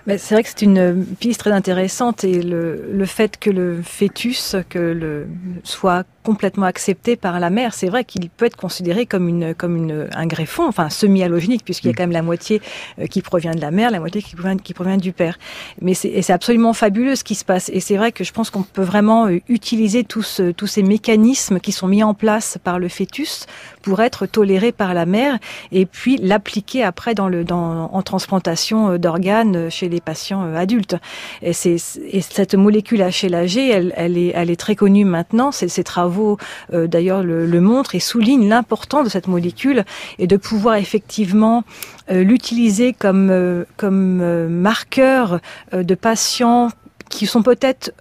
[0.06, 4.56] c'est vrai que c'est une piste très intéressante et le, le fait que le fœtus
[4.68, 5.26] que le,
[5.62, 9.76] soit complètement accepté par la mère, c'est vrai qu'il peut être considéré comme une comme
[9.76, 11.96] une un greffon, enfin semi-allogénique puisqu'il y a mm.
[11.96, 12.60] quand même la moitié
[12.98, 15.38] euh, qui provient de la mère, la moitié qui provient qui provient du père.
[15.80, 18.62] Mais c'est absolument fabuleux ce qui se passe et c'est vrai que je pense qu'on
[18.62, 22.88] peut vraiment euh, utiliser tous tous ces mécanismes qui sont mis en place par le
[22.88, 23.46] fœtus
[23.82, 25.38] pour être toléré par la mère
[25.72, 30.96] et puis l'appliquer après dans le dans en transplantation euh, d'organes chez les patients adultes.
[31.42, 33.92] Et cette molécule HLAG, elle
[34.34, 36.38] elle est très connue maintenant, ces travaux
[36.72, 39.84] euh, d'ailleurs le, montrent et soulignent l'importance de cette molécule
[40.18, 41.64] et de pouvoir effectivement
[42.10, 45.40] euh, l'utiliser comme, euh, comme marqueur
[45.72, 46.70] de patients
[47.08, 47.92] qui sont peut-être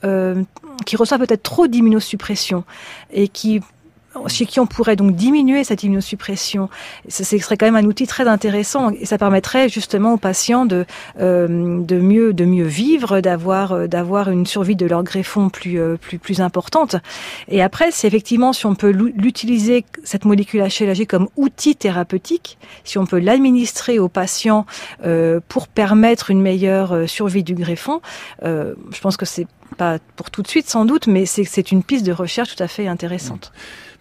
[0.86, 2.64] qui reçoivent peut-être trop d'immunosuppression
[3.12, 3.62] et qui
[4.28, 6.70] chez qui on pourrait donc diminuer cette immunosuppression.
[7.08, 10.86] Ce serait quand même un outil très intéressant et ça permettrait justement aux patients de,
[11.20, 15.80] euh, de, mieux, de mieux vivre, d'avoir, euh, d'avoir une survie de leur greffon plus,
[15.80, 16.96] euh, plus, plus importante.
[17.48, 22.98] Et après, c'est effectivement si on peut l'utiliser, cette molécule HLAG, comme outil thérapeutique, si
[22.98, 24.66] on peut l'administrer aux patients
[25.06, 28.02] euh, pour permettre une meilleure survie du greffon,
[28.44, 29.48] euh, je pense que c'est
[29.78, 32.68] pas pour tout de suite sans doute, mais c'est une piste de recherche tout à
[32.68, 33.52] fait intéressante.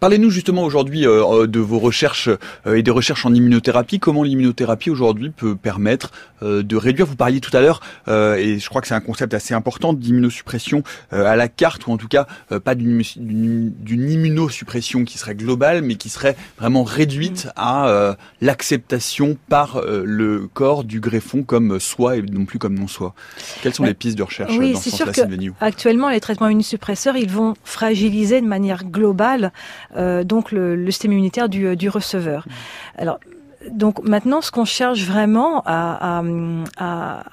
[0.00, 2.30] Parlez-nous justement aujourd'hui euh, euh, de vos recherches
[2.66, 4.00] euh, et des recherches en immunothérapie.
[4.00, 6.10] Comment l'immunothérapie aujourd'hui peut permettre
[6.42, 9.52] de réduire, vous parliez tout à l'heure, et je crois que c'est un concept assez
[9.52, 12.26] important d'immunosuppression à la carte, ou en tout cas
[12.64, 13.02] pas d'une
[13.86, 21.00] immunosuppression qui serait globale, mais qui serait vraiment réduite à l'acceptation par le corps du
[21.00, 23.14] greffon comme soi et non plus comme non soi.
[23.62, 25.26] Quelles sont les pistes de recherche oui, dans ce sens-là,
[25.60, 29.52] Actuellement, les traitements immunosuppresseurs, ils vont fragiliser de manière globale
[30.24, 32.46] donc le, système immunitaire du, euh, du receveur.
[32.96, 33.18] Alors
[33.70, 36.22] donc maintenant, ce qu'on cherche vraiment à,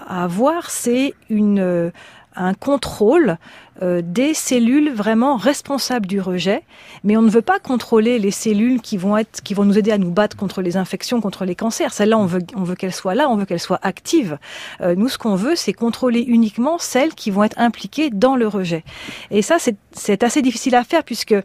[0.07, 1.91] avoir, c'est euh,
[2.35, 3.37] un contrôle
[3.81, 6.63] euh, des cellules vraiment responsables du rejet,
[7.03, 9.91] mais on ne veut pas contrôler les cellules qui vont être, qui vont nous aider
[9.91, 11.93] à nous battre contre les infections, contre les cancers.
[11.93, 14.37] Celles-là, on veut, on veut qu'elles soient là, on veut qu'elles soient actives.
[14.81, 18.47] Euh, nous, ce qu'on veut, c'est contrôler uniquement celles qui vont être impliquées dans le
[18.47, 18.83] rejet.
[19.31, 19.57] Et ça,
[19.91, 21.35] c'est assez difficile à faire puisque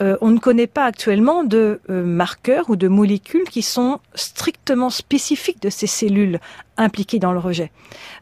[0.00, 4.90] euh, on ne connaît pas actuellement de euh, marqueurs ou de molécules qui sont strictement
[4.90, 6.40] spécifiques de ces cellules
[6.80, 7.70] impliquées dans le rejet.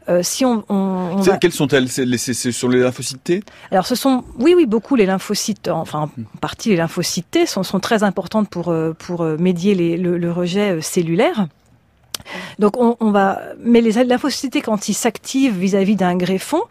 [0.09, 3.43] Euh, si on, on, on Quelles sont-elles C'est sur les lymphocytes T?
[3.71, 7.63] Alors ce sont, oui, oui, beaucoup les lymphocytes, enfin en partie les lymphocytes T sont,
[7.63, 11.47] sont très importantes pour, euh, pour euh, médier les, le, le, rejet cellulaire.
[12.59, 16.61] Donc on, va, mais les lymphocytes quand ils s'activent vis-à-vis d'un greffon,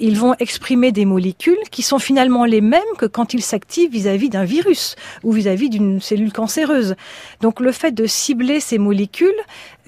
[0.00, 4.30] ils vont exprimer des molécules qui sont finalement les mêmes que quand ils s'activent vis-à-vis
[4.30, 6.96] d'un virus ou vis-à-vis d'une cellule cancéreuse.
[7.40, 9.34] Donc le fait de cibler ces molécules,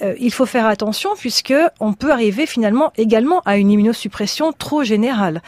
[0.03, 4.85] euh, il faut faire attention puisque on peut arriver finalement également à une immunosuppression trop
[4.85, 5.43] générale.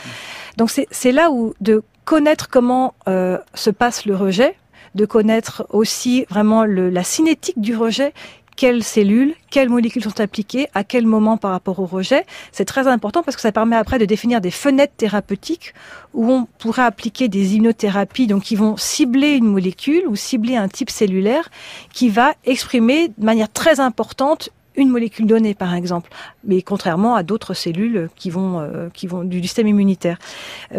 [0.56, 4.56] Donc c'est là où de connaître comment euh, se passe le rejet,
[4.94, 8.14] de connaître aussi vraiment la cinétique du rejet
[8.58, 12.26] quelles cellules, quelles molécules sont appliquées, à quel moment par rapport au rejet.
[12.50, 15.74] C'est très important parce que ça permet après de définir des fenêtres thérapeutiques
[16.12, 20.66] où on pourrait appliquer des immunothérapies, donc qui vont cibler une molécule ou cibler un
[20.66, 21.50] type cellulaire
[21.92, 26.10] qui va exprimer de manière très importante une molécule donnée, par exemple,
[26.44, 30.18] mais contrairement à d'autres cellules qui vont, euh, qui vont du système immunitaire.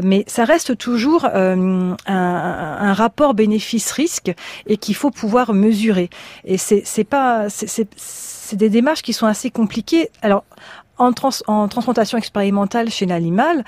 [0.01, 4.33] Mais ça reste toujours euh, un, rapport bénéfice-risque
[4.67, 6.09] et qu'il faut pouvoir mesurer.
[6.45, 10.09] Et c'est pas, c'est des démarches qui sont assez compliquées.
[10.21, 10.43] Alors,
[10.99, 13.63] en, trans, en transplantation expérimentale chez l'animal,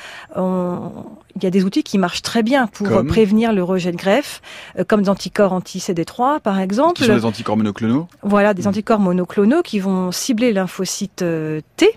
[1.35, 3.97] il y a des outils qui marchent très bien pour comme prévenir le rejet de
[3.97, 4.41] greffe,
[4.77, 6.95] euh, comme des anticorps anti-CD3 par exemple.
[6.95, 8.67] Qui sont des anticorps monoclonaux Voilà, des mmh.
[8.67, 11.89] anticorps monoclonaux qui vont cibler lymphocyte euh, T.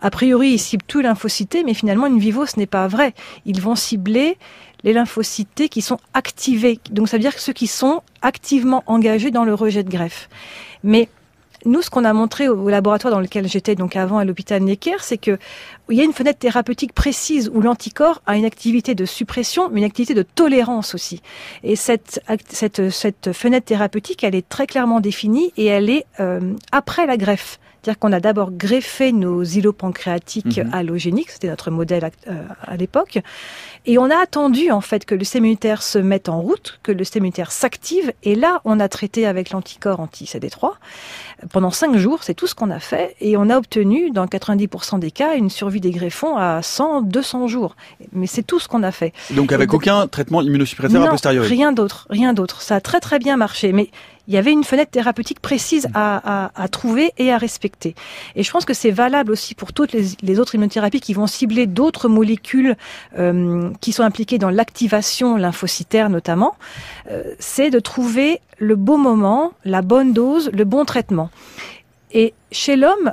[0.00, 3.14] A priori, ils ciblent tout lymphocyte T, mais finalement, in vivo, ce n'est pas vrai.
[3.44, 4.38] Ils vont cibler
[4.84, 6.78] les lymphocytes T qui sont activés.
[6.90, 10.28] Donc ça veut dire que ceux qui sont activement engagés dans le rejet de greffe.
[10.84, 11.08] Mais
[11.66, 14.96] nous, ce qu'on a montré au laboratoire dans lequel j'étais donc avant à l'hôpital Necker,
[15.00, 15.38] c'est que
[15.90, 19.80] il y a une fenêtre thérapeutique précise où l'anticorps a une activité de suppression, mais
[19.80, 21.22] une activité de tolérance aussi.
[21.62, 26.54] Et cette, cette, cette fenêtre thérapeutique, elle est très clairement définie et elle est euh,
[26.72, 27.58] après la greffe.
[27.86, 30.74] C'est-à-dire qu'on a d'abord greffé nos îlots pancréatiques mmh.
[30.74, 33.20] allogéniques, c'était notre modèle à, euh, à l'époque,
[33.86, 36.92] et on a attendu en fait que le système immunitaire se mette en route, que
[36.92, 40.72] le système immunitaire s'active, et là on a traité avec l'anticorps anti-CD3
[41.50, 44.98] pendant cinq jours, c'est tout ce qu'on a fait, et on a obtenu dans 90%
[44.98, 47.76] des cas une survie des greffons à 100, 200 jours.
[48.12, 49.12] Mais c'est tout ce qu'on a fait.
[49.32, 52.62] Donc avec aucun traitement immunosuppresseur non, a posteriori Rien d'autre, rien d'autre.
[52.62, 53.90] Ça a très très bien marché, mais
[54.28, 57.94] il y avait une fenêtre thérapeutique précise à, à, à trouver et à respecter.
[58.34, 61.66] Et je pense que c'est valable aussi pour toutes les, autres immunothérapies qui vont cibler
[61.66, 62.76] d'autres molécules
[63.18, 66.56] euh, qui sont impliquées dans l'activation lymphocytaire notamment.
[67.10, 71.30] Euh, c'est de trouver le bon moment, la bonne dose, le bon traitement.
[72.12, 73.12] Et chez l'homme,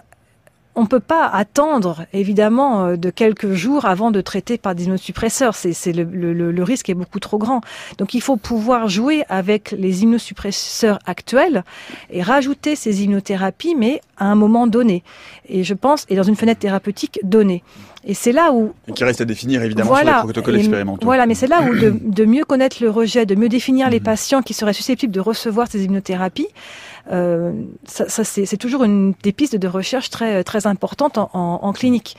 [0.76, 5.56] on peut pas attendre évidemment euh, de quelques jours avant de traiter par des immunosuppresseurs.
[5.56, 7.62] C'est le, le, le, risque est beaucoup trop grand.
[7.98, 11.64] Donc il faut pouvoir jouer avec les immunosuppresseurs actuels
[12.10, 15.04] et rajouter ces immunothérapies, mais à un moment donné.
[15.48, 17.64] Et je pense, et dans une fenêtre thérapeutique donnée.
[18.06, 18.74] Et c'est là où...
[18.88, 21.06] Et qui reste à définir évidemment voilà, sur les protocoles expérimentaux.
[21.06, 24.00] Voilà, mais c'est là où de, de, mieux connaître le rejet, de mieux définir les
[24.00, 24.04] mmh.
[24.04, 26.48] patients qui seraient susceptibles de recevoir ces immunothérapies,
[27.08, 31.74] ça, ça c'est toujours une des pistes de recherche très, très importantes en, en, en
[31.74, 32.18] clinique.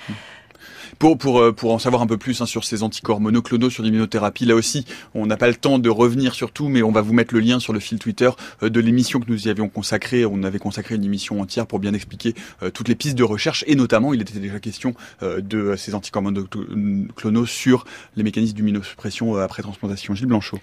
[0.99, 3.83] Pour, pour, euh, pour en savoir un peu plus hein, sur ces anticorps monoclonaux, sur
[3.83, 7.01] l'immunothérapie, là aussi, on n'a pas le temps de revenir sur tout, mais on va
[7.01, 8.31] vous mettre le lien sur le fil Twitter
[8.63, 10.25] euh, de l'émission que nous y avions consacrée.
[10.25, 13.65] On avait consacré une émission entière pour bien expliquer euh, toutes les pistes de recherche,
[13.67, 17.85] et notamment, il était déjà question euh, de ces anticorps monoclonaux sur
[18.17, 20.15] les mécanismes d'immunosuppression après transplantation.
[20.15, 20.61] Gilles Blanchot.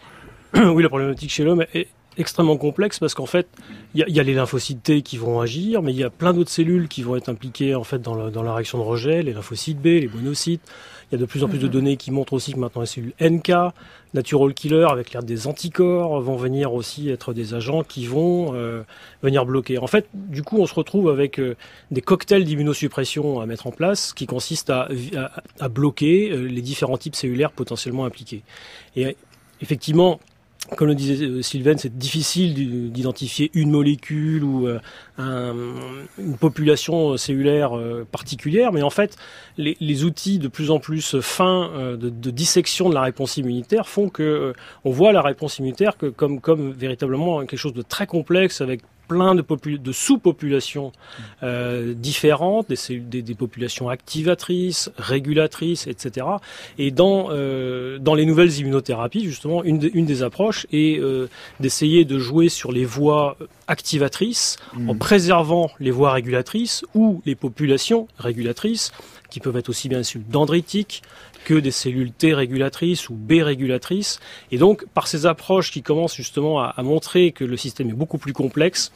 [0.53, 3.47] Oui, la problématique chez l'homme est extrêmement complexe parce qu'en fait,
[3.95, 6.33] il y, y, a les lymphocytes T qui vont agir, mais il y a plein
[6.33, 9.23] d'autres cellules qui vont être impliquées en fait dans, le, dans, la réaction de rejet,
[9.23, 10.61] les lymphocytes B, les monocytes.
[11.11, 12.87] Il y a de plus en plus de données qui montrent aussi que maintenant les
[12.87, 13.51] cellules NK,
[14.13, 18.83] natural killer, avec l'air des anticorps, vont venir aussi être des agents qui vont euh,
[19.21, 19.77] venir bloquer.
[19.77, 21.57] En fait, du coup, on se retrouve avec euh,
[21.91, 24.87] des cocktails d'immunosuppression à mettre en place qui consistent à,
[25.17, 28.43] à, à bloquer euh, les différents types cellulaires potentiellement impliqués.
[28.95, 29.17] Et
[29.61, 30.21] effectivement,
[30.77, 34.79] comme le disait euh, Sylvain, c'est difficile d'identifier une molécule ou euh,
[35.17, 35.55] un,
[36.17, 39.17] une population cellulaire euh, particulière, mais en fait,
[39.57, 44.53] les, outils de plus en plus fins de, dissection de la réponse immunitaire font que
[44.83, 48.81] on voit la réponse immunitaire comme, comme véritablement quelque chose de très complexe avec
[49.11, 49.43] plein de,
[49.75, 50.93] de sous-populations
[51.43, 56.27] euh, différentes, des, des, des, populations activatrices, régulatrices, etc.
[56.77, 61.27] Et dans, euh, dans les nouvelles immunothérapies, justement, une, une des approches est euh,
[61.59, 63.35] d'essayer de jouer sur les voies
[63.67, 64.89] activatrices mmh.
[64.89, 68.93] en préservant les voies régulatrices ou les populations régulatrices
[69.31, 71.01] qui peuvent être aussi bien cellules dendritiques
[71.45, 74.19] que des cellules T régulatrices ou B régulatrices.
[74.51, 78.19] Et donc, par ces approches qui commencent justement à, montrer que le système est beaucoup
[78.19, 78.91] plus complexe,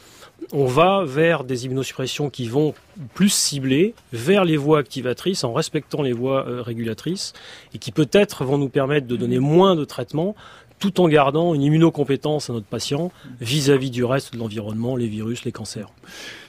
[0.52, 2.76] on va vers des immunosuppressions qui vont
[3.14, 7.34] plus cibler vers les voies activatrices en respectant les voies euh, régulatrices
[7.74, 10.36] et qui peut-être vont nous permettre de donner moins de traitements
[10.78, 15.08] tout en gardant une immunocompétence à notre patient vis-à-vis -vis du reste de l'environnement, les
[15.08, 15.90] virus, les cancers.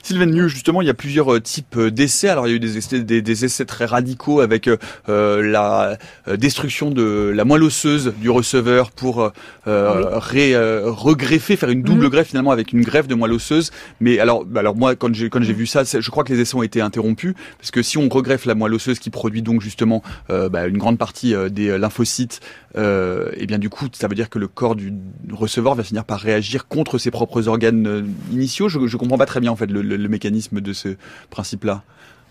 [0.06, 2.28] Sylvain New, justement, il y a plusieurs euh, types euh, d'essais.
[2.28, 5.98] Alors, il y a eu des essais, des, des essais très radicaux avec euh, la
[6.36, 9.30] destruction de la moelle osseuse du receveur pour euh,
[9.66, 10.04] oui.
[10.12, 12.10] ré, regreffer, faire une double mmh.
[12.10, 13.72] greffe finalement avec une greffe de moelle osseuse.
[14.00, 16.40] Mais alors, bah, alors moi, quand j'ai quand j'ai vu ça, je crois que les
[16.40, 19.60] essais ont été interrompus parce que si on regreffe la moelle osseuse qui produit donc
[19.60, 22.40] justement bah, une grande partie des lymphocytes,
[22.76, 24.92] et bien du coup, ça veut dire que le corps du
[25.32, 28.68] receveur va finir par réagir contre ses propres organes initiaux.
[28.68, 30.96] Je, je comprends pas très bien en fait le, le le, mécanisme de ce
[31.30, 31.82] principe-là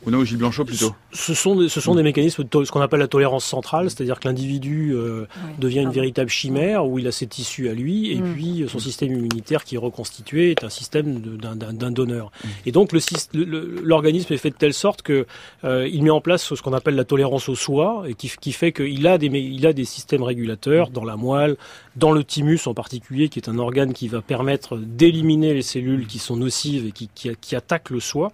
[0.05, 2.81] ou non, Gilles Blanchot plutôt Ce sont des, ce sont des mécanismes de ce qu'on
[2.81, 7.07] appelle la tolérance centrale, c'est-à-dire que l'individu euh, oui, devient une véritable chimère où il
[7.07, 8.33] a ses tissus à lui et mmh.
[8.33, 12.27] puis son système immunitaire qui est reconstitué est un système d'un donneur.
[12.27, 12.47] Mmh.
[12.67, 12.91] Et donc
[13.33, 15.25] l'organisme est fait de telle sorte que
[15.63, 18.51] euh, il met en place ce qu'on appelle la tolérance au soi et qui, qui
[18.51, 21.57] fait qu'il a des il a des systèmes régulateurs dans la moelle,
[21.95, 26.07] dans le thymus en particulier, qui est un organe qui va permettre d'éliminer les cellules
[26.07, 28.31] qui sont nocives et qui, qui, qui attaquent le soi.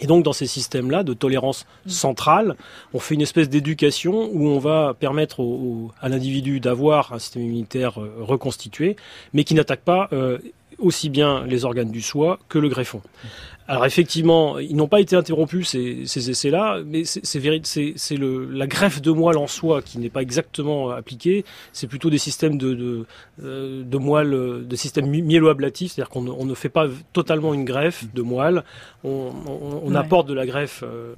[0.00, 2.56] Et donc dans ces systèmes-là de tolérance centrale,
[2.92, 7.42] on fait une espèce d'éducation où on va permettre au, à l'individu d'avoir un système
[7.42, 8.96] immunitaire euh, reconstitué,
[9.32, 10.38] mais qui n'attaque pas euh,
[10.78, 13.00] aussi bien les organes du soi que le greffon.
[13.70, 19.10] Alors effectivement, ils n'ont pas été interrompus ces, ces essais-là, mais c'est la greffe de
[19.10, 21.44] moelle en soi qui n'est pas exactement appliquée.
[21.74, 23.06] C'est plutôt des systèmes de, de,
[23.44, 28.22] euh, de moelle, de systèmes myéloablatifs, c'est-à-dire qu'on ne fait pas totalement une greffe de
[28.22, 28.64] moelle.
[29.04, 29.96] On, on, on ouais.
[29.98, 31.14] apporte de la greffe euh,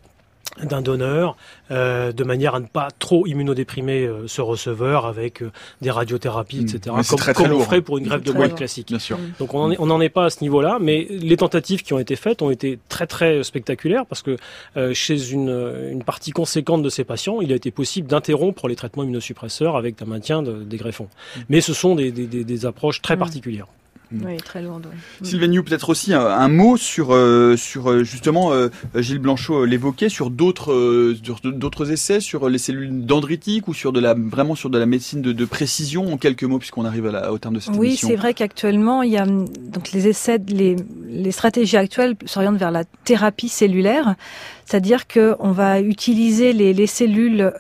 [0.63, 1.37] d'un donneur,
[1.71, 6.63] euh, de manière à ne pas trop immunodéprimer euh, ce receveur avec euh, des radiothérapies,
[6.63, 6.79] etc.
[6.87, 7.03] Mmh.
[7.09, 8.89] comme, très, très comme on ferait pour une greffe de moelle classique.
[8.89, 9.19] Bien sûr.
[9.39, 12.43] Donc on n'en est pas à ce niveau-là, mais les tentatives qui ont été faites
[12.43, 14.37] ont été très très spectaculaires parce que
[14.77, 15.51] euh, chez une,
[15.91, 20.03] une, partie conséquente de ces patients, il a été possible d'interrompre les traitements immunosuppresseurs avec
[20.03, 21.05] un maintien de, des greffons.
[21.05, 21.41] Mmh.
[21.49, 23.21] Mais ce sont des, des, des approches très mmh.
[23.21, 23.67] particulières.
[24.13, 24.87] Oui, très lourde.
[25.21, 25.29] Oui.
[25.29, 29.65] Sylvain New, peut-être aussi un, un, mot sur, euh, sur euh, justement, euh, Gilles Blanchot
[29.65, 34.55] l'évoquait, sur d'autres euh, d'autres essais, sur les cellules dendritiques ou sur de la, vraiment
[34.55, 37.39] sur de la médecine de, de précision, en quelques mots, puisqu'on arrive à la, au
[37.39, 38.09] terme de cette oui, émission.
[38.09, 40.77] Oui, c'est vrai qu'actuellement, il y a donc les essais, les,
[41.09, 44.17] les stratégies actuelles s'orientent vers la thérapie cellulaire,
[44.65, 47.53] c'est-à-dire qu'on va utiliser les, les cellules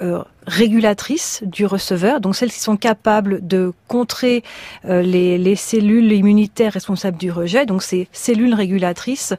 [0.50, 4.42] régulatrices du receveur, donc celles qui sont capables de contrer
[4.84, 9.32] euh, les, les, cellules immunitaires responsables du rejet, donc ces cellules régulatrices.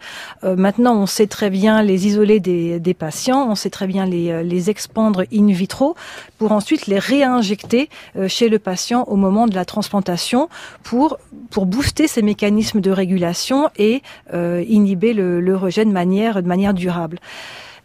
[0.46, 4.32] Euh, maintenant, on sait très bien les isoler des, patients, on sait très bien les,
[4.32, 5.96] euh, les, expandre in vitro
[6.38, 7.90] pour ensuite les réinjecter
[8.28, 10.48] chez le patient au moment de la transplantation
[10.84, 11.18] pour,
[11.50, 14.02] pour booster ces mécanismes de régulation et
[14.34, 17.20] inhiber le, le, rejet de manière, de manière durable.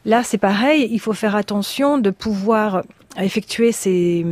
[0.05, 2.83] Là, c'est pareil, il faut faire attention de pouvoir
[3.17, 4.25] à effectuer ces,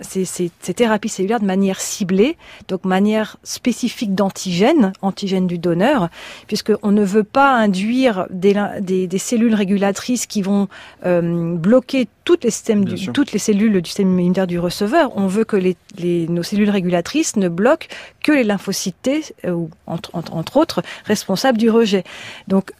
[0.00, 2.36] ces, ces, ces, thérapies cellulaires de manière ciblée,
[2.68, 6.08] donc manière spécifique d'antigène, antigène du donneur,
[6.46, 10.68] puisqu'on ne veut pas induire des, des, des, cellules régulatrices qui vont
[11.04, 15.10] euh, bloquer toutes les, systèmes du, toutes les cellules du système immunitaire du receveur.
[15.16, 17.88] On veut que les, les, nos cellules régulatrices ne bloquent
[18.22, 22.04] que les lymphocytes T, euh, entre, entre, entre, autres, responsables du rejet.
[22.48, 22.72] Donc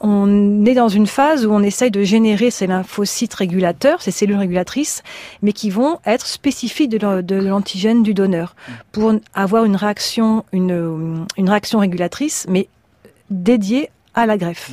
[0.00, 4.36] on est dans une phase où on essaye de générer ces lymphocytes régulateurs, ces cellules
[4.36, 4.67] régulatrices,
[5.42, 8.54] mais qui vont être spécifiques de l'antigène du donneur
[8.92, 12.68] pour avoir une réaction, une, une réaction régulatrice, mais
[13.30, 14.72] dédiée à la greffe.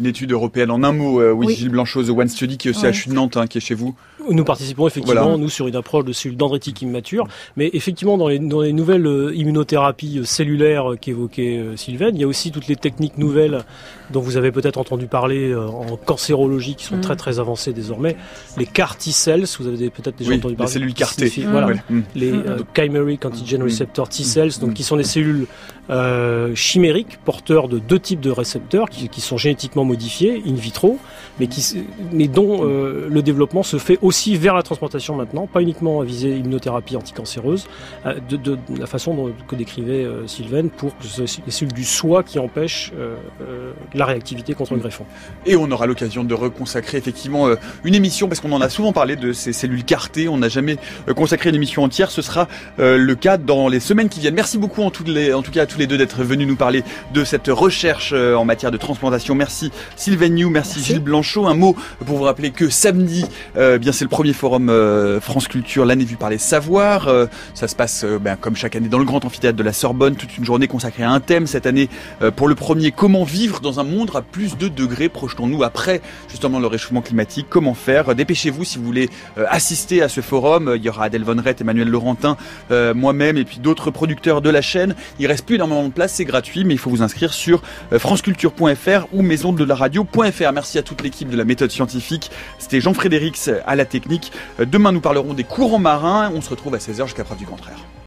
[0.00, 1.54] Une étude européenne en un mot, euh, oui, oui.
[1.54, 2.88] Gilles Blanchot, The One Study, qui est ouais.
[2.88, 3.94] à de Nantes, hein, qui est chez vous.
[4.30, 5.36] Nous participons effectivement, voilà.
[5.36, 9.06] nous, sur une approche de cellules dendritiques immatures, mais effectivement, dans les, dans les nouvelles
[9.06, 13.64] euh, immunothérapies euh, cellulaires qu'évoquait euh, Sylvain, il y a aussi toutes les techniques nouvelles
[14.10, 17.00] dont vous avez peut-être entendu parler en cancérologie, qui sont mmh.
[17.00, 18.16] très très avancées désormais.
[18.56, 20.68] Les CAR T-cells, vous avez peut-être déjà oui, entendu parler.
[20.68, 21.24] Les cellules CAR-T.
[21.24, 21.50] Mmh.
[21.50, 21.68] Voilà.
[21.88, 22.00] Mmh.
[22.14, 25.46] Les euh, chimeric antigen receptor T-cells, donc qui sont des cellules
[25.90, 30.98] euh, chimériques, porteurs de deux types de récepteurs, qui, qui, sont génétiquement modifiés in vitro,
[31.40, 36.00] mais, qui, mais dont le développement se fait aussi vers la transplantation maintenant, pas uniquement
[36.00, 37.66] à viser immunothérapie anticancéreuse,
[38.06, 42.22] euh, de, de, la façon dont, que décrivait euh, Sylvain, pour les cellules du soi
[42.22, 44.82] qui empêchent euh, euh, la réactivité contre le mm.
[44.82, 45.04] greffon.
[45.46, 48.92] Et on aura l'occasion de reconsacrer effectivement euh, une émission, parce qu'on en a souvent
[48.92, 50.76] parlé de ces cellules cartées, on n'a jamais
[51.16, 54.34] consacré une émission entière, ce sera le cas dans les semaines qui viennent.
[54.34, 56.56] Merci beaucoup en, toutes les, en tout cas à tous les deux d'être venus nous
[56.56, 59.34] parler de cette recherche en matière de transplantation.
[59.34, 61.46] Merci Sylvain New, merci, merci, Gilles Blanchot.
[61.46, 61.74] Un mot
[62.06, 63.24] pour vous rappeler que samedi,
[63.56, 67.08] euh, bien c'est le premier forum euh, France Culture, l'année vue par les savoirs.
[67.08, 70.14] Euh, ça se passe ben, comme chaque année dans le grand amphithéâtre de la Sorbonne,
[70.14, 71.48] toute une journée consacrée à un thème.
[71.48, 71.88] Cette année,
[72.36, 75.08] pour le premier, comment vivre dans un monde à plus de degrés?
[75.08, 77.46] Projetons-nous après justement le réchauffement climatique.
[77.50, 78.14] Comment faire?
[78.14, 79.10] Dépêchez-vous si vous voulez
[79.48, 80.74] assister à ce forum.
[80.76, 82.36] Il y aura Adèle Von Rett, Emmanuel Laurentin,
[82.70, 84.94] moi-même et puis d'autres producteurs de la chaîne.
[85.18, 87.62] Il reste plus de place, c'est gratuit, mais il faut vous inscrire sur
[87.96, 90.52] franceculture.fr ou maison de la radio.fr.
[90.52, 92.30] Merci à toute l'équipe de la méthode scientifique.
[92.58, 94.32] C'était Jean-Frédéric à la technique.
[94.58, 96.30] Demain, nous parlerons des courants marins.
[96.34, 97.78] On se retrouve à 16h jusqu'à preuve du contraire.